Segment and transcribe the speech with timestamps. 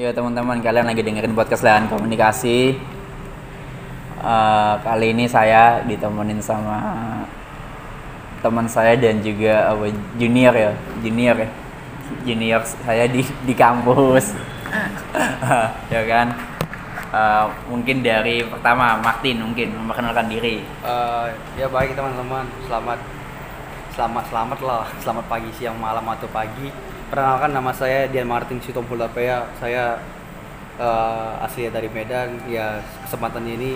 [0.00, 2.72] Iya teman-teman, kalian lagi dengerin podcast Lahan Komunikasi.
[4.16, 6.80] Eh, kali ini saya ditemenin sama
[8.40, 10.72] teman saya dan juga apa junior ya,
[11.04, 11.48] junior ya,
[12.24, 14.32] junior saya di di kampus,
[15.92, 16.32] ya kan.
[17.12, 20.64] Eh, mungkin dari pertama Martin mungkin memperkenalkan diri.
[20.64, 21.26] Eh,
[21.60, 23.04] ya baik teman-teman, selamat
[23.92, 26.72] selamat selamat lah, selamat pagi, siang, malam atau pagi.
[27.10, 29.42] Perkenalkan nama saya Dian Martin Sitompul Lapea.
[29.58, 29.98] Saya
[30.78, 32.38] eh, asli dari Medan.
[32.46, 33.74] Ya kesempatan ini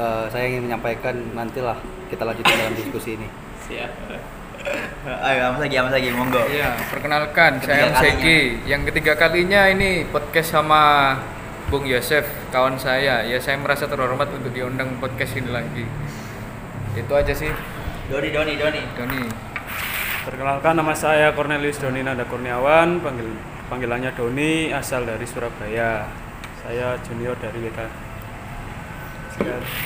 [0.00, 1.76] eh, saya ingin menyampaikan nantilah
[2.08, 3.28] kita lanjutkan dalam diskusi ini.
[3.68, 3.92] Siap.
[5.28, 6.40] Ayo, Mas lagi, Mas lagi, monggo.
[6.48, 8.40] Iya, perkenalkan Ketiga saya Seki.
[8.64, 11.16] Yang ketiga kalinya ini podcast sama
[11.68, 13.24] Bung Yosef, kawan saya.
[13.28, 15.84] Ya saya merasa terhormat untuk diundang podcast ini lagi.
[16.96, 17.52] Itu aja sih,
[18.08, 18.82] Doni, Doni, Doni.
[18.96, 19.49] Doni.
[20.20, 23.24] Perkenalkan nama saya Cornelius Doni Nanda Kurniawan, panggil
[23.72, 26.04] panggilannya Doni, asal dari Surabaya.
[26.60, 27.80] Saya junior dari WK.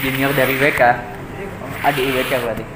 [0.02, 0.82] Junior dari WK
[1.84, 2.64] adik WK berarti.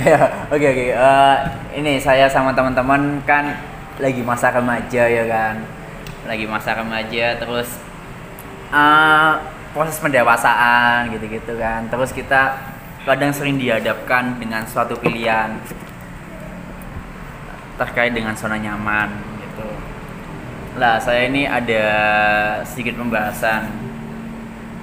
[0.00, 0.86] Ya oke oke.
[0.96, 1.36] Eh,
[1.76, 3.52] ini saya sama teman-teman kan
[4.00, 5.60] lagi masa remaja ya kan?
[6.24, 7.68] Lagi masa remaja terus
[8.72, 9.32] eh,
[9.76, 11.84] proses pendewasaan gitu-gitu kan.
[11.92, 12.56] Terus kita
[13.06, 15.54] kadang sering dihadapkan dengan suatu pilihan
[17.78, 19.68] terkait dengan zona nyaman gitu.
[20.82, 21.84] Lah saya ini ada
[22.66, 23.70] sedikit pembahasan.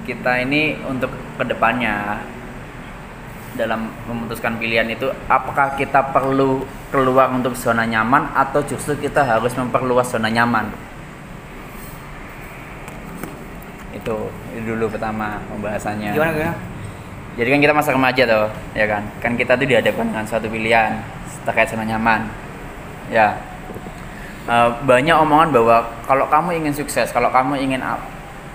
[0.08, 2.22] Kita ini untuk ke depannya
[3.56, 9.52] dalam memutuskan pilihan itu apakah kita perlu keluar untuk zona nyaman atau justru kita harus
[9.56, 10.72] memperluas zona nyaman?
[13.92, 16.12] Itu itu dulu pertama pembahasannya.
[16.16, 16.75] Gimana gimana?
[17.36, 19.04] Jadi kan kita masa remaja tuh ya kan?
[19.20, 20.96] Kan kita tuh dihadapkan dengan suatu pilihan
[21.44, 22.24] terkait zona nyaman.
[23.12, 23.36] Ya.
[24.48, 25.76] Eh, banyak omongan bahwa
[26.08, 27.84] kalau kamu ingin sukses kalau kamu ingin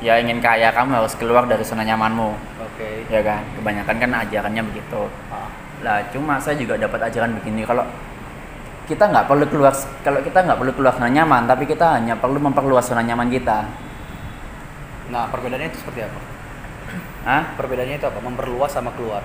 [0.01, 2.33] ya ingin kaya kamu harus keluar dari zona nyamanmu.
[2.65, 3.05] Oke.
[3.05, 3.45] ya kan?
[3.61, 5.01] Kebanyakan kan ajarannya begitu.
[5.29, 5.45] Ah,
[5.85, 7.85] lah cuma saya juga dapat ajaran begini kalau
[8.89, 12.41] kita nggak perlu keluar kalau kita nggak perlu keluar zona nyaman tapi kita hanya perlu
[12.41, 13.61] memperluas zona nyaman kita.
[15.13, 16.30] Nah perbedaannya itu seperti apa?
[17.21, 17.53] Hah?
[17.57, 18.19] Perbedaannya itu apa?
[18.21, 19.21] Memperluas sama keluar.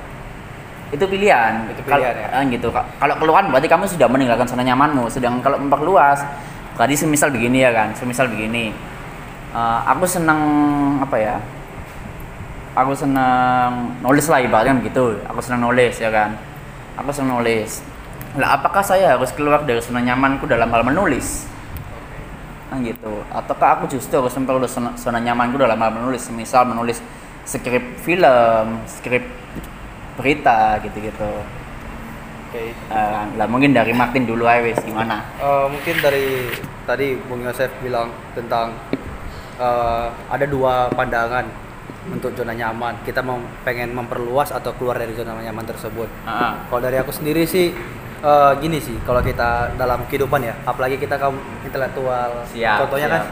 [0.86, 1.66] itu pilihan.
[1.66, 2.28] Itu pilihan, ya?
[2.30, 2.70] ah, gitu.
[2.70, 5.10] Ka- kalau keluar berarti kamu sudah meninggalkan zona nyamanmu.
[5.10, 6.22] Sedangkan kalau memperluas
[6.78, 8.70] tadi semisal begini ya kan semisal begini.
[9.56, 10.40] Eh, aku senang
[11.02, 11.36] apa ya
[12.76, 15.16] aku senang nulis lah ibaratnya begitu.
[15.26, 16.36] Aku senang nulis ya kan.
[17.00, 17.80] Aku senang nulis.
[18.36, 21.48] Lah apakah saya harus keluar dari zona nyamanku dalam hal menulis?
[22.68, 23.24] Nah gitu.
[23.32, 26.28] Ataukah aku justru harus memperluas zona nyamanku dalam hal menulis?
[26.28, 27.00] Misal menulis
[27.46, 29.22] skrip film skrip
[30.16, 31.30] berita gitu-gitu
[32.46, 32.72] Oke.
[32.72, 36.50] Eh, lah mungkin dari Martin dulu aja wes gimana Eh, mungkin dari
[36.86, 38.70] tadi Bung Yosef bilang tentang
[39.58, 41.46] eh, ada dua pandangan
[42.06, 43.02] untuk zona nyaman.
[43.02, 46.06] Kita mau pengen memperluas atau keluar dari zona nyaman tersebut.
[46.22, 47.74] Ah, Kalau dari aku sendiri sih
[48.22, 51.34] eh, gini sih, kalau kita dalam kehidupan ya, apalagi kita kaum
[51.66, 52.46] intelektual.
[52.54, 53.14] Siap, Contohnya siap.
[53.18, 53.22] kan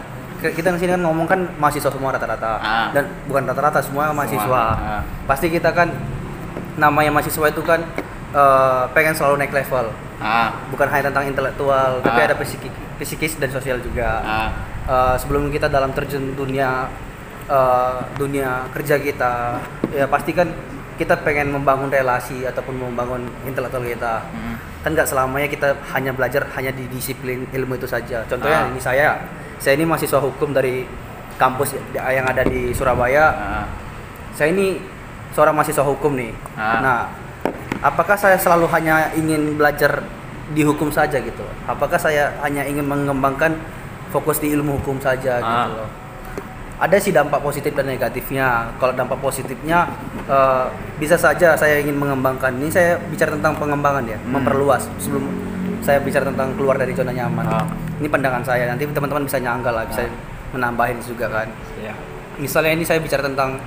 [0.47, 2.88] kita di sini kan ngomong kan mahasiswa semua rata-rata Ah.
[2.91, 4.65] dan bukan rata-rata semua mahasiswa.
[4.75, 5.00] ah.
[5.25, 5.88] Pasti kita kan
[6.75, 7.81] namanya mahasiswa itu kan
[8.31, 9.88] eh, pengen selalu naik level
[10.19, 12.27] ah, bukan hanya tentang intelektual tapi Ah.
[12.27, 12.69] ada psikis,
[12.99, 14.50] psikis dan sosial juga ah,
[14.84, 16.84] Eh, sebelum kita dalam terjun dunia
[17.47, 19.56] eh, dunia kerja kita
[19.91, 20.49] ya pasti kan
[20.94, 26.45] kita pengen membangun relasi ataupun membangun intelektual kita mm, kan nggak selamanya kita hanya belajar
[26.55, 28.71] hanya di disiplin ilmu itu saja contohnya Ah.
[28.71, 29.17] ini saya
[29.56, 30.84] saya ini mahasiswa hukum dari
[31.34, 33.65] kampus yang ada di Surabaya ah,
[34.37, 34.77] saya ini
[35.33, 36.31] seorang mahasiswa hukum nih.
[36.55, 36.78] Ah.
[36.78, 36.99] Nah,
[37.83, 40.03] apakah saya selalu hanya ingin belajar
[40.55, 41.43] di hukum saja gitu?
[41.66, 43.59] Apakah saya hanya ingin mengembangkan
[44.11, 45.66] fokus di ilmu hukum saja gitu Ah.
[45.75, 45.91] loh?
[46.75, 48.75] Ada sih dampak positif dan negatifnya.
[48.77, 49.87] Kalau dampak positifnya
[50.25, 50.67] eh,
[50.99, 52.51] bisa saja saya ingin mengembangkan.
[52.55, 54.35] Ini saya bicara tentang pengembangan ya, Hmm.
[54.35, 54.91] memperluas.
[54.99, 55.25] Sebelum
[55.81, 57.45] saya bicara tentang keluar dari zona nyaman.
[57.45, 57.67] Ah.
[58.01, 58.67] Ini pandangan saya.
[58.67, 60.10] Nanti teman-teman bisa nyangka lah, bisa Ah.
[60.51, 61.48] menambahin juga kan.
[61.78, 61.95] ya,
[62.34, 63.59] Misalnya ini saya bicara tentang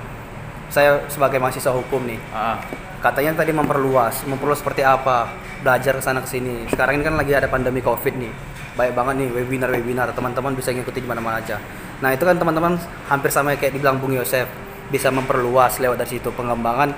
[0.68, 2.60] saya sebagai mahasiswa hukum nih ah,
[3.00, 5.32] katanya tadi memperluas memperluas seperti apa
[5.64, 8.28] belajar ke sana ke sini sekarang ini kan lagi ada pandemi covid nih
[8.76, 11.56] banyak banget nih webinar webinar teman-teman bisa ngikutin di mana-mana aja
[11.98, 12.78] nah itu kan teman-teman
[13.10, 14.46] hampir sama kayak dibilang Bung Yosef
[14.88, 16.92] bisa memperluas lewat dari situ pengembangan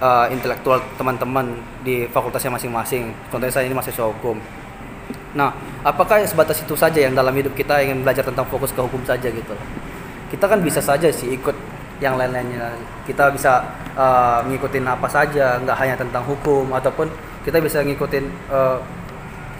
[0.00, 3.12] eh, intelektual teman-teman di fakultasnya masing-masing.
[3.28, 4.40] Contohnya saya ini mahasiswa hukum.
[5.36, 5.52] Nah
[5.84, 9.28] apakah sebatas itu saja yang dalam hidup kita ingin belajar tentang fokus ke hukum saja
[9.28, 9.54] gitu?
[10.32, 11.54] Kita kan bisa saja sih ikut
[12.00, 12.74] yang lain-lainnya.
[13.04, 13.60] Kita bisa
[13.94, 17.06] uh, ngikutin apa saja nggak hanya tentang hukum ataupun
[17.44, 18.80] kita bisa ngikutin uh,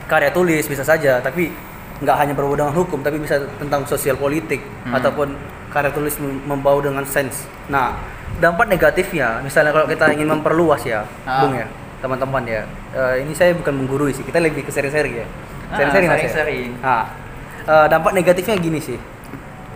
[0.09, 1.49] karya tulis bisa saja tapi
[1.97, 4.95] nggak hanya berbau dengan hukum tapi bisa tentang sosial politik Hmm.
[4.95, 5.29] ataupun
[5.69, 7.47] karya tulis mem- membau dengan sense.
[7.67, 7.95] Nah,
[8.37, 11.41] dampak negatifnya misalnya kalau kita ingin memperluas ya, Ah.
[11.41, 11.67] Bung ya,
[12.01, 12.63] teman-teman ya.
[12.93, 15.27] eh, ini saya bukan menggurui sih, kita lebih ke seri-seri ya.
[15.67, 16.23] Ah, Seri-seri Mas, ya?
[16.25, 16.61] seri-seri.
[16.77, 17.05] Nah,
[17.65, 18.99] eh, dampak negatifnya gini sih.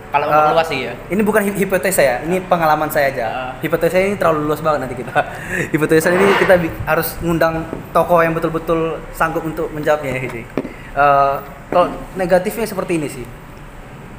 [0.09, 0.93] Kalau memperluas sih ya.
[1.06, 3.25] Ini bukan hi- hipotesa ya, ini pengalaman saya aja.
[3.26, 3.50] Ah.
[3.59, 5.12] Hipotesa ini terlalu luas banget nanti kita.
[5.75, 6.55] hipotesa ini kita
[6.85, 7.61] harus ngundang
[7.91, 8.81] tokoh yang betul-betul
[9.11, 10.44] sanggup untuk menjawabnya ya sih.
[10.94, 11.35] Eh,
[11.69, 13.26] kalau negatifnya seperti ini sih.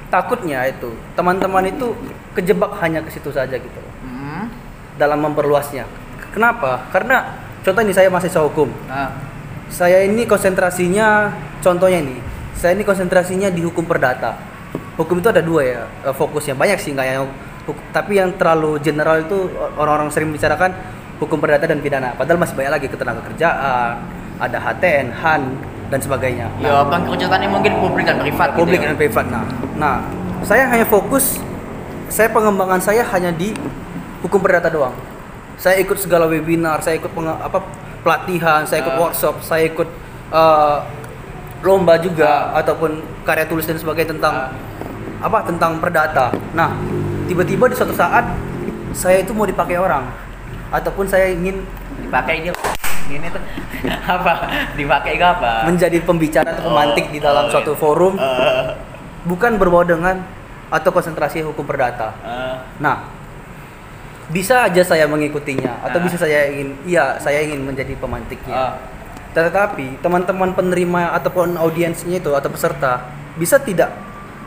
[0.10, 1.94] Takutnya itu teman-teman itu
[2.34, 4.50] kejebak hanya ke situ saja gitu Hmm.
[4.98, 5.86] dalam memperluasnya.
[6.34, 6.90] Kenapa?
[6.90, 8.70] Karena contoh ini saya mahasiswa hukum.
[8.90, 9.14] Ah.
[9.70, 11.30] Saya ini konsentrasinya
[11.62, 12.18] contohnya ini.
[12.58, 14.34] Saya ini konsentrasinya di hukum perdata.
[14.98, 17.30] Hukum itu ada dua ya eh, fokusnya banyak sih nggak yang
[17.94, 19.46] tapi yang terlalu general itu
[19.78, 20.74] orang-orang sering bicarakan
[21.22, 22.18] hukum perdata dan pidana.
[22.18, 24.02] Padahal masih banyak lagi ketenaga kerjaan,
[24.42, 25.42] ada HTN, HAN
[25.90, 26.48] dan sebagainya.
[26.62, 28.94] Ya, pengkerjaannya mungkin publik dan privat gitu publik ya.
[28.94, 29.26] dan privat.
[29.28, 29.44] Nah,
[29.76, 29.96] nah,
[30.46, 31.42] saya hanya fokus
[32.10, 33.54] saya pengembangan saya hanya di
[34.22, 34.94] hukum perdata doang.
[35.60, 37.60] Saya ikut segala webinar, saya ikut penge- apa
[38.00, 39.02] pelatihan, saya ikut Ah.
[39.02, 39.90] workshop, saya ikut
[40.30, 40.78] eh,
[41.60, 45.26] lomba juga ataupun karya tulis dan sebagainya tentang Ah.
[45.26, 46.32] apa tentang perdata.
[46.54, 46.72] Nah,
[47.26, 48.30] tiba-tiba di suatu saat
[48.94, 50.06] saya itu mau dipakai orang
[50.70, 51.66] ataupun saya ingin
[52.00, 52.54] dipakai dia
[53.12, 53.42] ini tuh
[54.16, 54.34] apa
[54.74, 57.80] dipakai ke apa menjadi pembicara atau pemantik di dalam Oh, suatu iya.
[57.80, 58.64] forum Eh,
[59.24, 60.22] bukan berbau dengan
[60.68, 62.14] atau konsentrasi hukum perdata.
[62.22, 63.10] eh, Nah,
[64.30, 66.04] bisa aja saya mengikutinya atau Ah.
[66.04, 68.54] bisa saya ingin iya saya ingin menjadi pemantiknya.
[68.54, 68.74] ah.
[69.30, 73.90] Tetapi teman-teman penerima ataupun audiensnya itu atau peserta bisa tidak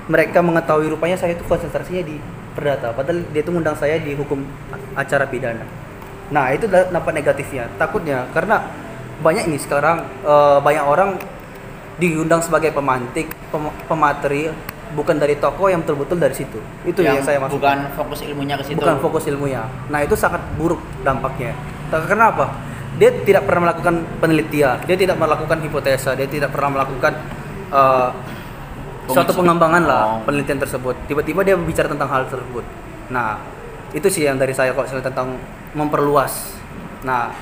[0.04, 2.18] mereka mengetahui rupanya saya itu konsentrasinya di
[2.52, 4.42] perdata padahal dia itu ngundang saya di hukum
[4.92, 5.62] acara pidana.
[6.32, 7.68] Nah, itu da- dampak negatifnya.
[7.76, 8.64] Takutnya karena
[9.20, 11.10] banyak ini sekarang eh, banyak orang
[11.94, 14.48] diundang sebagai pemantik, pem- pemateri
[14.92, 16.58] bukan dari toko yang betul-betul dari situ.
[16.82, 17.56] Itu yang, saya maksud.
[17.56, 19.62] bukan fokus ilmunya ke situ Bukan fokus ilmunya.
[19.88, 21.52] Nah itu sangat buruk dampaknya.
[21.88, 22.52] Tak- Kenapa?
[22.92, 27.12] Dia tidak pernah melakukan penelitian, dia tidak melakukan hipotesa, dia tidak pernah melakukan
[27.72, 28.12] uh,
[29.06, 30.18] suatu pengembangan lah Oh.
[30.22, 30.92] penelitian tersebut.
[31.06, 32.64] Tiba-tiba dia berbicara tentang hal tersebut.
[33.08, 33.40] Nah
[33.92, 35.40] itu sih yang dari saya kalau misalnya tentang
[35.72, 36.56] memperluas.
[37.02, 37.32] Nah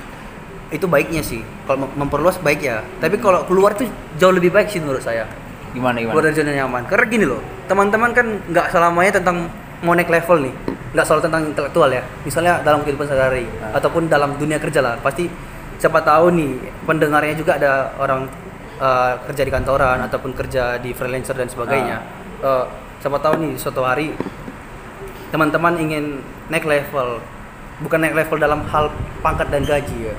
[0.70, 1.42] itu baiknya sih.
[1.66, 2.82] Kalau mem- memperluas baik ya.
[2.98, 3.86] Tapi kalau keluar tuh
[4.16, 5.26] jauh lebih baik sih menurut saya.
[5.70, 6.82] Gimana keluar gimana dari zona nyaman.
[6.86, 9.46] Karena gini loh teman-teman kan nggak selamanya tentang
[9.82, 10.54] mau naik level nih.
[10.90, 12.02] Nggak selalu tentang intelektual ya.
[12.22, 13.78] Misalnya dalam kehidupan sehari-hari Ah.
[13.78, 14.98] ataupun dalam dunia kerja lah.
[14.98, 15.30] Pasti
[15.78, 16.50] siapa tahu nih
[16.84, 18.26] pendengarnya juga ada orang
[18.80, 21.98] eh, kerja di kantoran ataupun kerja di freelancer dan sebagainya.
[22.40, 22.64] Eh,
[22.98, 24.12] siapa tahu nih suatu hari
[25.30, 26.18] teman-teman ingin
[26.48, 27.22] naik level
[27.80, 28.92] bukan naik level dalam hal
[29.24, 30.14] pangkat dan gaji ya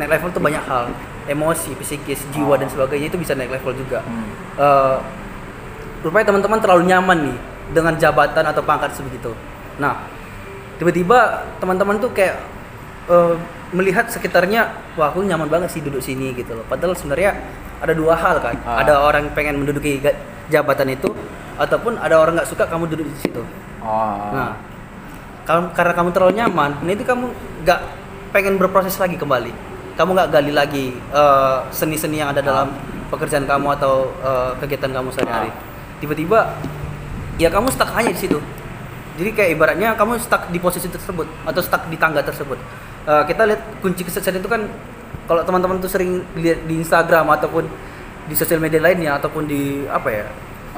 [0.00, 0.88] naik level tuh banyak hal
[1.28, 4.28] emosi psikis jiwa dan sebagainya itu bisa naik level juga Hmm.
[4.58, 4.96] Eh,
[6.02, 7.38] rupanya teman-teman terlalu nyaman nih
[7.72, 9.32] dengan jabatan atau pangkat sebegitu.
[9.78, 10.04] Nah,
[10.76, 12.36] tiba-tiba teman-teman tuh kayak
[13.08, 13.34] eh,
[13.72, 14.68] melihat sekitarnya,
[14.98, 16.66] wah aku nyaman banget sih duduk sini gitu loh.
[16.68, 17.38] Padahal sebenarnya
[17.80, 18.58] ada dua hal kan.
[18.68, 18.84] Ah.
[18.84, 20.02] Ada orang pengen menduduki
[20.52, 21.08] jabatan itu,
[21.56, 23.42] ataupun ada orang nggak suka kamu duduk di situ.
[23.80, 24.52] oh Nah,
[25.42, 27.26] kalau karena kamu terlalu nyaman, nah itu kamu
[27.66, 27.80] nggak
[28.30, 29.50] pengen berproses lagi kembali.
[29.98, 32.70] Kamu nggak gali lagi eh, seni-seni yang ada dalam
[33.10, 35.50] pekerjaan kamu atau eh, kegiatan kamu sehari-hari.
[35.98, 36.54] Tiba-tiba,
[37.38, 38.38] ya kamu stuck hanya di situ.
[39.18, 42.56] Jadi kayak ibaratnya kamu stuck di posisi tersebut atau stuck di tangga tersebut.
[43.02, 44.70] Eh, kita lihat kunci kesuksesan itu kan
[45.26, 47.66] kalau teman-teman tuh sering lihat di Instagram ataupun
[48.26, 50.26] di sosial media lainnya ataupun di apa ya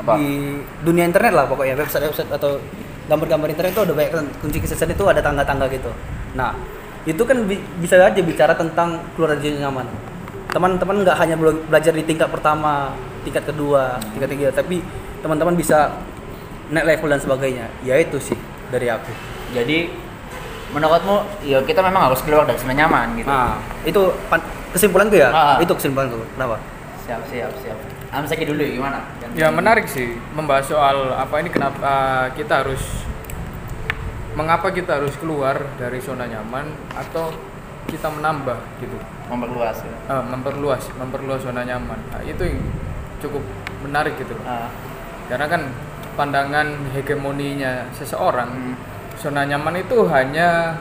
[0.01, 0.17] Apa?
[0.17, 2.57] di dunia internet lah pokoknya website-website atau
[3.05, 5.91] gambar-gambar internet itu ada banyak kan kunci kesuksesan itu ada tangga-tangga gitu.
[6.35, 6.57] Nah
[7.05, 9.87] itu kan bi- bisa aja bicara tentang keluar dari zona nyaman.
[10.51, 12.95] Teman-teman nggak hanya bela- belajar di tingkat pertama,
[13.27, 14.81] tingkat kedua, tingkat tiga, tapi
[15.21, 15.93] teman-teman bisa
[16.73, 17.67] naik level dan sebagainya.
[17.85, 18.39] Ya itu sih
[18.73, 19.13] dari aku.
[19.55, 19.87] jadi
[20.75, 23.55] menurutmu ya kita memang harus keluar dari zona nyaman gitu Nah
[23.87, 24.11] itu
[24.75, 25.31] kesimpulanku ya.
[25.31, 25.57] Ah.
[25.63, 26.19] Itu kesimpulanku.
[26.35, 26.59] Kenapa?
[27.05, 27.79] siap siap siap
[28.15, 29.03] Amsaki dulu gimana?
[29.35, 32.83] Ya menarik sih membahas soal apa ini kenapa kita harus
[34.39, 37.35] mengapa kita harus keluar dari zona nyaman atau
[37.91, 38.95] kita menambah gitu?
[39.27, 39.97] Memperluas ya.
[40.15, 41.99] Eh, memperluas memperluas zona nyaman.
[42.15, 42.63] Nah, itu yang
[43.19, 43.43] cukup
[43.85, 44.69] menarik gitu loh Ah,
[45.29, 45.63] karena kan
[46.15, 48.75] pandangan hegemoninya seseorang hmm.
[49.19, 50.79] zona nyaman itu hanya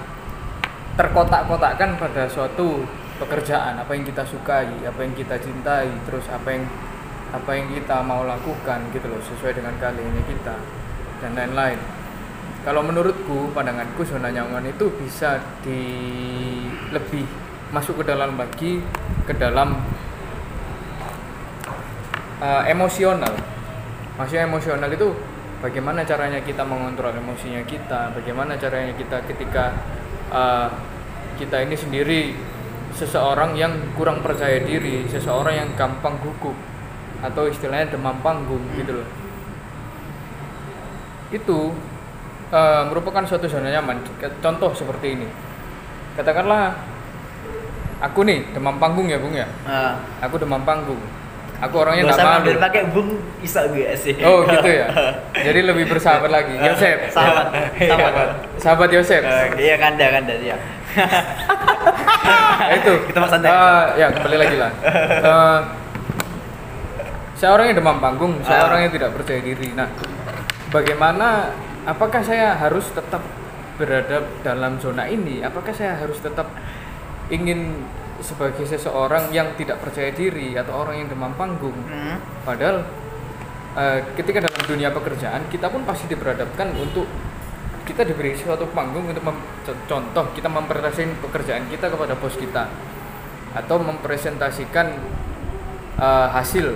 [0.94, 2.86] terkotak-kotakkan pada suatu
[3.18, 6.64] pekerjaan apa yang kita sukai apa yang kita cintai terus apa yang
[7.34, 10.56] apa yang kita mau lakukan gitu loh sesuai dengan kalinya kita
[11.26, 11.82] dan lain-lain.
[12.64, 15.82] Kalau menurutku pandanganku zona nyaman itu bisa di
[16.94, 17.26] lebih
[17.74, 18.80] masuk ke dalam lagi
[19.26, 19.82] ke dalam
[22.40, 23.34] eh, emosional.
[24.14, 25.10] Maksudnya emosional itu
[25.64, 29.72] bagaimana caranya kita mengontrol emosinya kita bagaimana caranya kita ketika
[30.28, 30.68] uh,
[31.40, 32.22] kita ini sendiri
[32.92, 36.54] seseorang yang kurang percaya diri seseorang yang gampang gugup
[37.24, 39.08] atau istilahnya demam panggung gitu loh.
[41.32, 41.72] Itu
[42.52, 44.04] uh, merupakan suatu zona nyaman.
[44.44, 45.28] Contoh seperti ini.
[46.14, 46.78] Katakanlah
[48.04, 49.48] aku nih demam panggung ya bung ya?
[49.64, 49.96] Ah.
[50.20, 51.00] aku demam panggung.
[51.64, 52.60] Aku orangnya Nggak usah malu.
[52.60, 54.20] pakai bung bisa gue sih.
[54.20, 54.88] oh gitu ya?
[55.32, 56.60] Jadi lebih bersahabat lagi.
[56.60, 57.08] Yosep.
[57.08, 57.48] Sahabat.
[57.80, 58.28] Sahabat.
[58.60, 59.24] sahabat Yosep.
[59.24, 60.60] Eh, Iya kanda kanda iya.
[60.94, 62.94] Nah, itu.
[63.08, 63.48] Kita santai.
[63.50, 64.72] Eh, ya kembali lagi lah
[67.44, 68.68] saya orangnya demam panggung saya Ah.
[68.72, 69.92] orangnya tidak percaya diri nah
[70.72, 71.52] bagaimana
[71.84, 73.20] apakah saya harus tetap
[73.76, 76.48] berada dalam zona ini apakah saya harus tetap
[77.28, 77.84] ingin
[78.24, 82.16] sebagai seseorang yang tidak percaya diri atau orang yang demam panggung Hmm.
[82.48, 82.88] Padahal
[83.74, 87.04] eh, ketika dalam dunia pekerjaan kita pun pasti diperhadapkan untuk
[87.84, 89.44] kita diberi suatu panggung untuk mem-
[89.84, 92.72] contoh kita mempresentasikan pekerjaan kita kepada bos kita
[93.52, 94.88] atau mempresentasikan
[96.00, 96.72] eh, hasil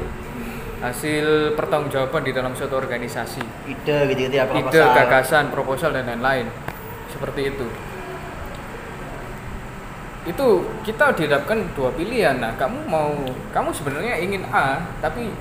[0.78, 3.42] hasil pertanggungjawaban di dalam suatu organisasi.
[3.66, 4.94] Ide gitu gitu ya ide proposal.
[4.94, 6.48] gagasan proposal dan lain-lain.
[7.10, 7.68] Seperti itu.
[10.28, 10.48] Itu
[10.86, 12.38] kita dihadapkan dua pilihan.
[12.38, 13.10] Nah kamu mau
[13.56, 15.34] kamu sebenarnya ingin A tapi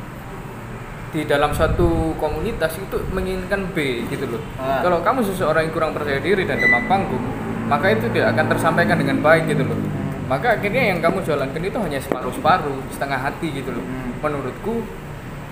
[1.13, 4.43] di dalam satu komunitas itu menginginkan B gitu loh.
[4.61, 4.85] Ah.
[4.85, 7.25] kalau kamu seseorang yang kurang percaya diri dan demam panggung
[7.67, 9.79] maka itu tidak akan tersampaikan dengan baik gitu loh.
[10.27, 13.85] Maka akhirnya yang kamu jalankan itu hanya separuh-separuh setengah hati gitu loh.
[13.85, 14.19] Hmm.
[14.23, 14.83] menurutku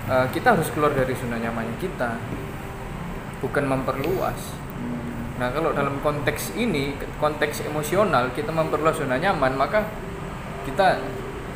[0.09, 2.17] eh, kita harus keluar dari zona nyamannya kita
[3.41, 4.65] bukan memperluas
[5.35, 9.83] Nah, kalau dalam konteks ini, konteks emosional, kita memperluas zona nyaman, maka
[10.63, 10.95] kita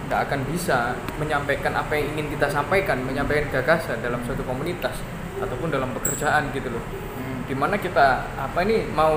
[0.03, 4.99] tidak akan bisa menyampaikan apa yang ingin kita sampaikan, menyampaikan gagasan dalam suatu komunitas
[5.39, 6.83] ataupun dalam pekerjaan gitu loh.
[6.83, 7.47] Hmm.
[7.47, 9.15] Di mana kita apa ini mau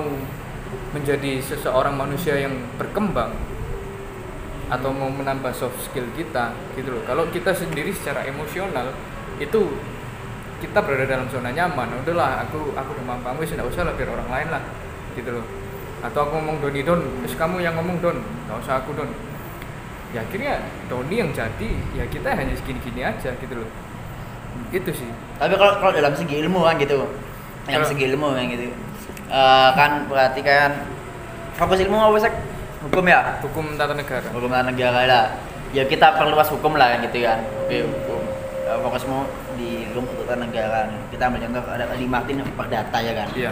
[0.95, 3.35] menjadi seseorang manusia yang berkembang
[4.71, 7.03] atau mau menambah soft skill kita gitu loh.
[7.03, 8.95] Kalau kita sendiri secara emosional
[9.41, 9.61] itu
[10.61, 14.29] kita berada dalam zona nyaman udahlah aku aku demam panggung tidak usah lah biar orang
[14.31, 14.63] lain lah
[15.17, 15.45] gitu loh
[16.03, 19.09] atau aku ngomong Doni Don terus kamu yang ngomong Don nggak usah aku Don
[20.15, 23.69] ya akhirnya Doni yang jadi ya kita hanya segini-gini aja gitu loh
[24.73, 27.05] itu sih Tapi kalau kalau dalam segi ilmu kan gitu.
[27.65, 28.69] Dalam segi ilmu kan gitu.
[29.33, 30.71] Eh, kan berarti kan
[31.57, 32.33] fokus ilmu apa sih?
[32.83, 33.39] Hukum ya?
[33.39, 35.25] hukum tata negara Hukum tata negara lah.
[35.73, 37.39] Ya kita perluas hukum lah kan gitu kan.
[37.65, 37.81] Oke,
[38.73, 38.81] hukum.
[38.81, 39.17] Eh, fokusmu
[39.55, 39.69] di
[40.23, 40.81] tata negara.
[41.07, 43.27] Kita ambil contoh ada Ali Martin yang perdata ya kan.
[43.33, 43.51] iya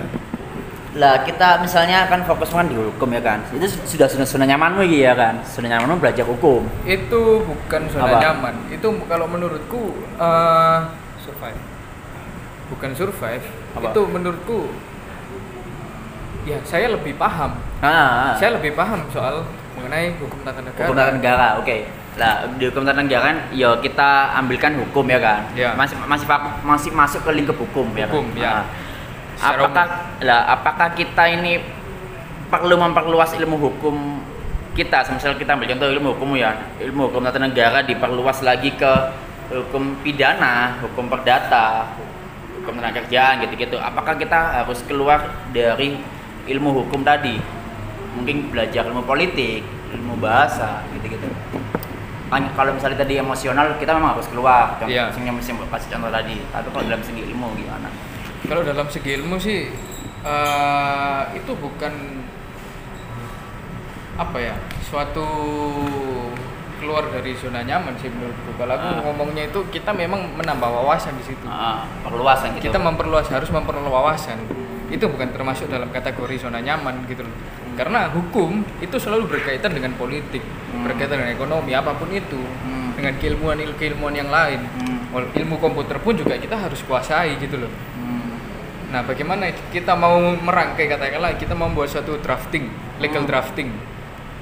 [0.92, 3.40] Lah kita misalnya kan fokus kan di hukum ya kan.
[3.56, 5.40] Itu sudah sudah zona nyamanmu gitu ya kan.
[5.48, 6.68] Zona nyamanmu belajar hukum.
[6.84, 8.18] itu bukan zona Apa?
[8.20, 10.80] nyaman itu kalau menurutku eh
[11.24, 11.60] survive
[12.68, 13.88] bukan survive Apa?
[13.88, 14.60] itu menurutku
[16.44, 18.34] ya saya lebih paham Ah, ah.
[18.36, 19.46] saya lebih paham soal
[19.78, 21.78] mengenai hukum tata negara Hukum tata negara, oke.
[22.20, 25.48] Lah di hukum tata negara kan, ya kita ambilkan hukum ya kan.
[25.56, 25.72] Ya.
[25.80, 26.28] Masih masih
[26.64, 28.20] masih masuk ke lingkup hukum ya kan.
[28.20, 28.52] Hukum, ya.
[28.52, 28.64] Nah,
[29.40, 29.86] Secara apakah
[30.22, 31.64] lah apakah kita ini
[32.52, 33.96] perlu memperluas ilmu hukum
[34.76, 35.08] kita?
[35.08, 36.52] Misal kita ambil contoh ilmu hukum ya,
[36.84, 38.92] ilmu hukum tata negara diperluas lagi ke
[39.52, 41.96] hukum pidana, hukum perdata,
[42.60, 43.80] hukum tenaga kerjaan gitu-gitu.
[43.80, 45.98] Apakah kita harus keluar dari
[46.52, 47.40] ilmu hukum tadi?
[48.20, 49.64] Mungkin belajar ilmu politik,
[49.96, 51.28] ilmu bahasa gitu-gitu.
[52.32, 54.80] Kan kalau misalnya tadi emosional kita memang harus keluar.
[54.80, 56.40] Contoh yang mesti kasih contoh tadi.
[56.48, 57.90] Tapi kalau dalam segi ilmu gimana?
[58.42, 59.70] kalau dalam segi ilmu sih
[60.22, 61.94] eh, itu bukan
[64.18, 65.24] apa ya suatu
[66.82, 69.02] keluar dari zona nyaman sih menurutku kalau aku Ah.
[69.06, 72.70] ngomongnya itu kita memang menambah wawasan di situ Ah, perluasan gitu.
[72.70, 74.42] kita memperluas harus memperluas wawasan
[74.90, 77.36] itu bukan termasuk dalam kategori zona nyaman gitu loh
[77.82, 80.86] karena hukum itu selalu berkaitan dengan politik Hmm.
[80.86, 82.94] berkaitan dengan ekonomi apa pun itu Hmm.
[82.94, 85.02] dengan keilmuan keilmuan yang lain Hmm.
[85.12, 88.38] Ilmu komputer pun juga kita harus kuasai gitu loh Hmm.
[88.94, 92.70] nah bagaimana kita mau merangkai katakanlah kita mau membuat suatu drafting
[93.02, 93.34] legal Hmm.
[93.34, 93.74] drafting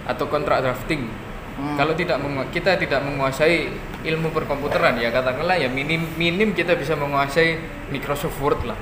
[0.04, 1.08] atau kontrak drafting
[1.56, 1.80] Hmm.
[1.80, 2.20] kalau tidak
[2.52, 3.72] kita tidak menguasai
[4.04, 7.56] ilmu perkomputeran ya katakanlah ya minim minim kita bisa menguasai
[7.88, 8.80] Microsoft Word lah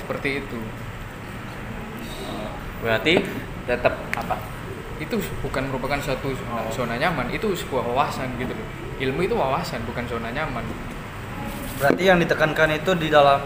[0.00, 0.58] seperti itu
[2.80, 3.14] Berarti
[3.64, 4.36] tetap apa?
[5.00, 6.68] itu bukan merupakan suatu Oh.
[6.68, 8.68] zona nyaman itu sebuah wawasan gitu loh
[9.00, 10.60] ilmu itu wawasan bukan zona nyaman
[11.80, 13.40] Berarti yang ditekankan itu di dalam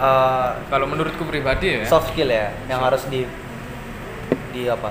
[0.00, 3.28] uh, kalau menurutku pribadi ya soft skill ya, yang harus di
[4.56, 4.88] di apa?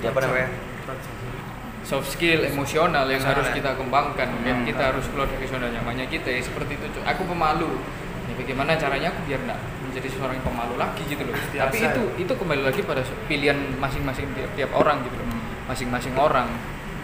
[0.00, 0.48] Di apa namanya?
[1.84, 3.60] soft skill emosional yang harus ya.
[3.60, 4.64] kita kembangkan Hmm.
[4.64, 7.04] kita harus keluar dari zona nyamannya kita ya seperti itu Cuk.
[7.04, 7.76] aku pemalu
[8.24, 9.60] ya bagaimana caranya aku biar nggak
[9.94, 13.58] menjadi seorang yang pemalu lagi gitu loh Biasa tapi itu itu kembali lagi pada pilihan
[13.78, 15.70] masing-masing tiap, tiap orang gitu loh Hmm.
[15.70, 16.50] masing-masing orang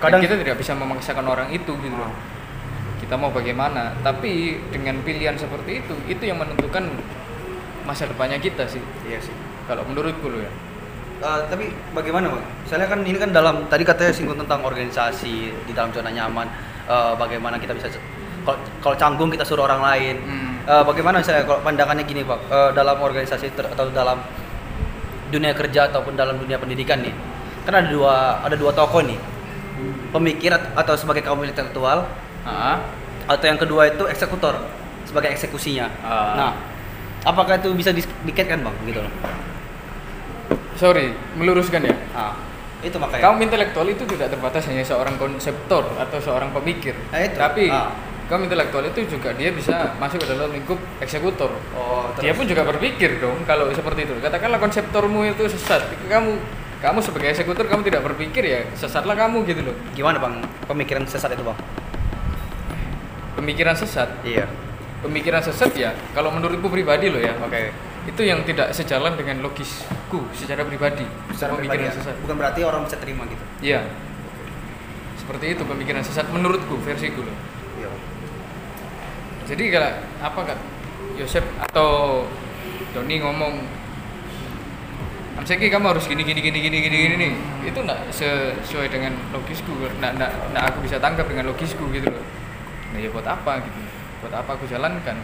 [0.03, 2.15] Kadang- kita tidak bisa memaksakan orang itu gitu loh Oh.
[2.99, 6.91] kita mau bagaimana tapi dengan pilihan seperti itu itu yang menentukan
[7.83, 9.35] masa depannya kita sih Iya sih.
[9.65, 10.51] kalau menurutku loh ya
[11.21, 12.41] Eh, tapi bagaimana bang?
[12.65, 16.49] Misalnya kan ini kan dalam tadi katanya singgung tentang organisasi di dalam zona nyaman.
[16.89, 17.93] Eh, bagaimana kita bisa
[18.41, 20.17] kalau kalau canggung kita suruh orang lain.
[20.17, 20.50] Hmm.
[20.61, 22.41] Eh, bagaimana misalnya kalau pandangannya gini bang?
[22.47, 24.21] Eh, dalam organisasi ter- atau dalam
[25.29, 27.15] dunia kerja ataupun dalam dunia pendidikan nih,
[27.63, 29.19] kan ada dua ada dua tokoh nih.
[30.11, 32.05] Pemikir at- atau sebagai kaum intelektual
[32.41, 32.81] Ah,
[33.27, 34.57] atau yang kedua itu eksekutor
[35.05, 35.87] sebagai eksekusinya.
[36.01, 36.33] Ah.
[36.35, 36.53] Nah,
[37.23, 38.77] apakah itu bisa di- dikaitkan bang?
[38.85, 39.13] Gitu loh.
[40.73, 42.33] sorry meluruskan ya Ah,
[42.81, 43.21] itu makanya.
[43.23, 47.37] kaum intelektual itu tidak terbatas hanya seorang konseptor atau seorang pemikir Nah, itu.
[47.37, 47.93] tapi Ah.
[48.31, 52.63] Kaum intelektual itu juga dia bisa masuk ke dalam lingkup eksekutor Oh, dia pun juga
[52.63, 56.39] berpikir dong kalau seperti itu katakanlah konseptormu itu sesat kamu
[56.79, 60.35] kamu sebagai eksekutor kamu tidak berpikir ya sesatlah kamu gitu loh gimana bang
[60.65, 61.59] pemikiran sesat itu bang?
[63.33, 64.47] pemikiran sesat Iya.
[65.01, 67.73] pemikiran sesat ya kalau menurutku pribadi loh ya Oke.
[68.07, 71.93] itu yang tidak sejalan dengan logisku secara pribadi Secara pemikiran pribadi ya?
[71.93, 73.45] sesat Bukan berarti orang bisa terima gitu.
[73.61, 73.83] iya
[75.17, 77.37] seperti itu pemikiran sesat menurutku versiku loh.
[79.51, 79.91] Jadi kalau
[80.23, 80.59] apa kak?
[81.19, 82.23] Yosep atau
[82.95, 83.55] Doni ngomong
[85.41, 87.33] Amseki kamu harus gini gini gini gini gini gini nih.
[87.67, 92.25] Itu enggak sesuai dengan logisku enggak, enggak, enggak aku bisa tangkap dengan logisku gitu loh.
[92.93, 93.81] Nah ya buat apa gitu?
[94.23, 95.17] Buat apa aku jalankan?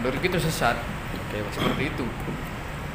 [0.00, 0.80] Menurutku itu sesat.
[1.28, 2.04] Kayak seperti itu.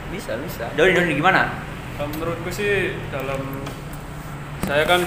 [0.09, 0.67] Bisa bisa.
[0.73, 1.53] Doni Doni gimana?
[2.01, 3.61] Menurutku sih dalam
[4.65, 5.05] saya kan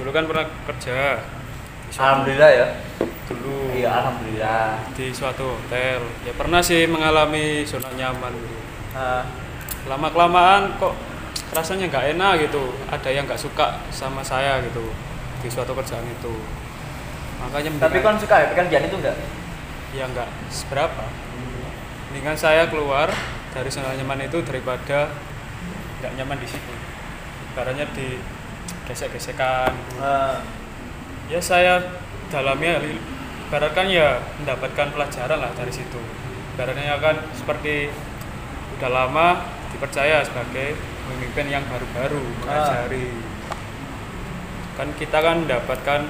[0.00, 1.20] dulu kan pernah kerja.
[1.92, 2.66] Alhamdulillah ya.
[3.30, 3.70] Dulu.
[3.72, 4.82] Iya alhamdulillah.
[4.96, 6.02] di suatu hotel.
[6.26, 8.32] Ya pernah sih mengalami zona nyaman.
[8.34, 8.58] Gitu.
[8.92, 9.24] Ah,
[9.86, 10.94] lama kelamaan kok
[11.54, 12.72] rasanya nggak enak gitu.
[12.90, 14.82] Ada yang nggak suka sama saya gitu
[15.42, 16.34] di suatu kerjaan itu.
[17.42, 18.46] Makanya tapi kan suka ya?
[18.54, 19.16] Pekerjaan itu enggak?
[19.92, 20.28] ya nggak.
[20.48, 21.04] Seberapa?
[22.08, 23.12] Mendingan saya keluar
[23.52, 25.12] dari zona nyaman itu daripada
[26.00, 26.72] nggak nyaman di situ.
[27.52, 28.16] Caranya di
[28.88, 29.72] gesek-gesekan.
[30.00, 30.40] Ah,
[31.28, 32.01] ya saya
[32.32, 32.80] dalamnya
[33.46, 36.00] ibaratkan ya mendapatkan pelajaran lah dari situ
[36.56, 37.92] ibaratnya kan seperti
[38.80, 39.28] udah lama
[39.70, 40.72] dipercaya sebagai
[41.04, 43.12] pemimpin yang baru-baru mengajari
[44.72, 46.00] kan kita kan mendapatkan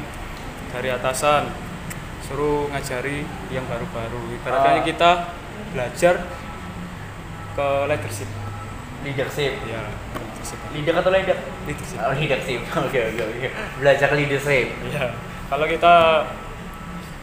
[0.71, 1.51] dari atasan
[2.23, 4.87] suruh ngajari yang baru-baru ibaratnya Ah.
[4.87, 5.11] kita
[5.75, 6.15] belajar
[7.53, 8.31] ke leadership
[9.03, 9.53] leadership.
[9.67, 9.83] ya
[10.15, 11.39] leadership Leader atau leader?
[11.67, 12.61] leadership Oh, leadership.
[12.83, 13.49] Oke oke oke.
[13.79, 14.73] Belajar leadership.
[14.81, 15.13] Iya,
[15.53, 15.95] kalau kita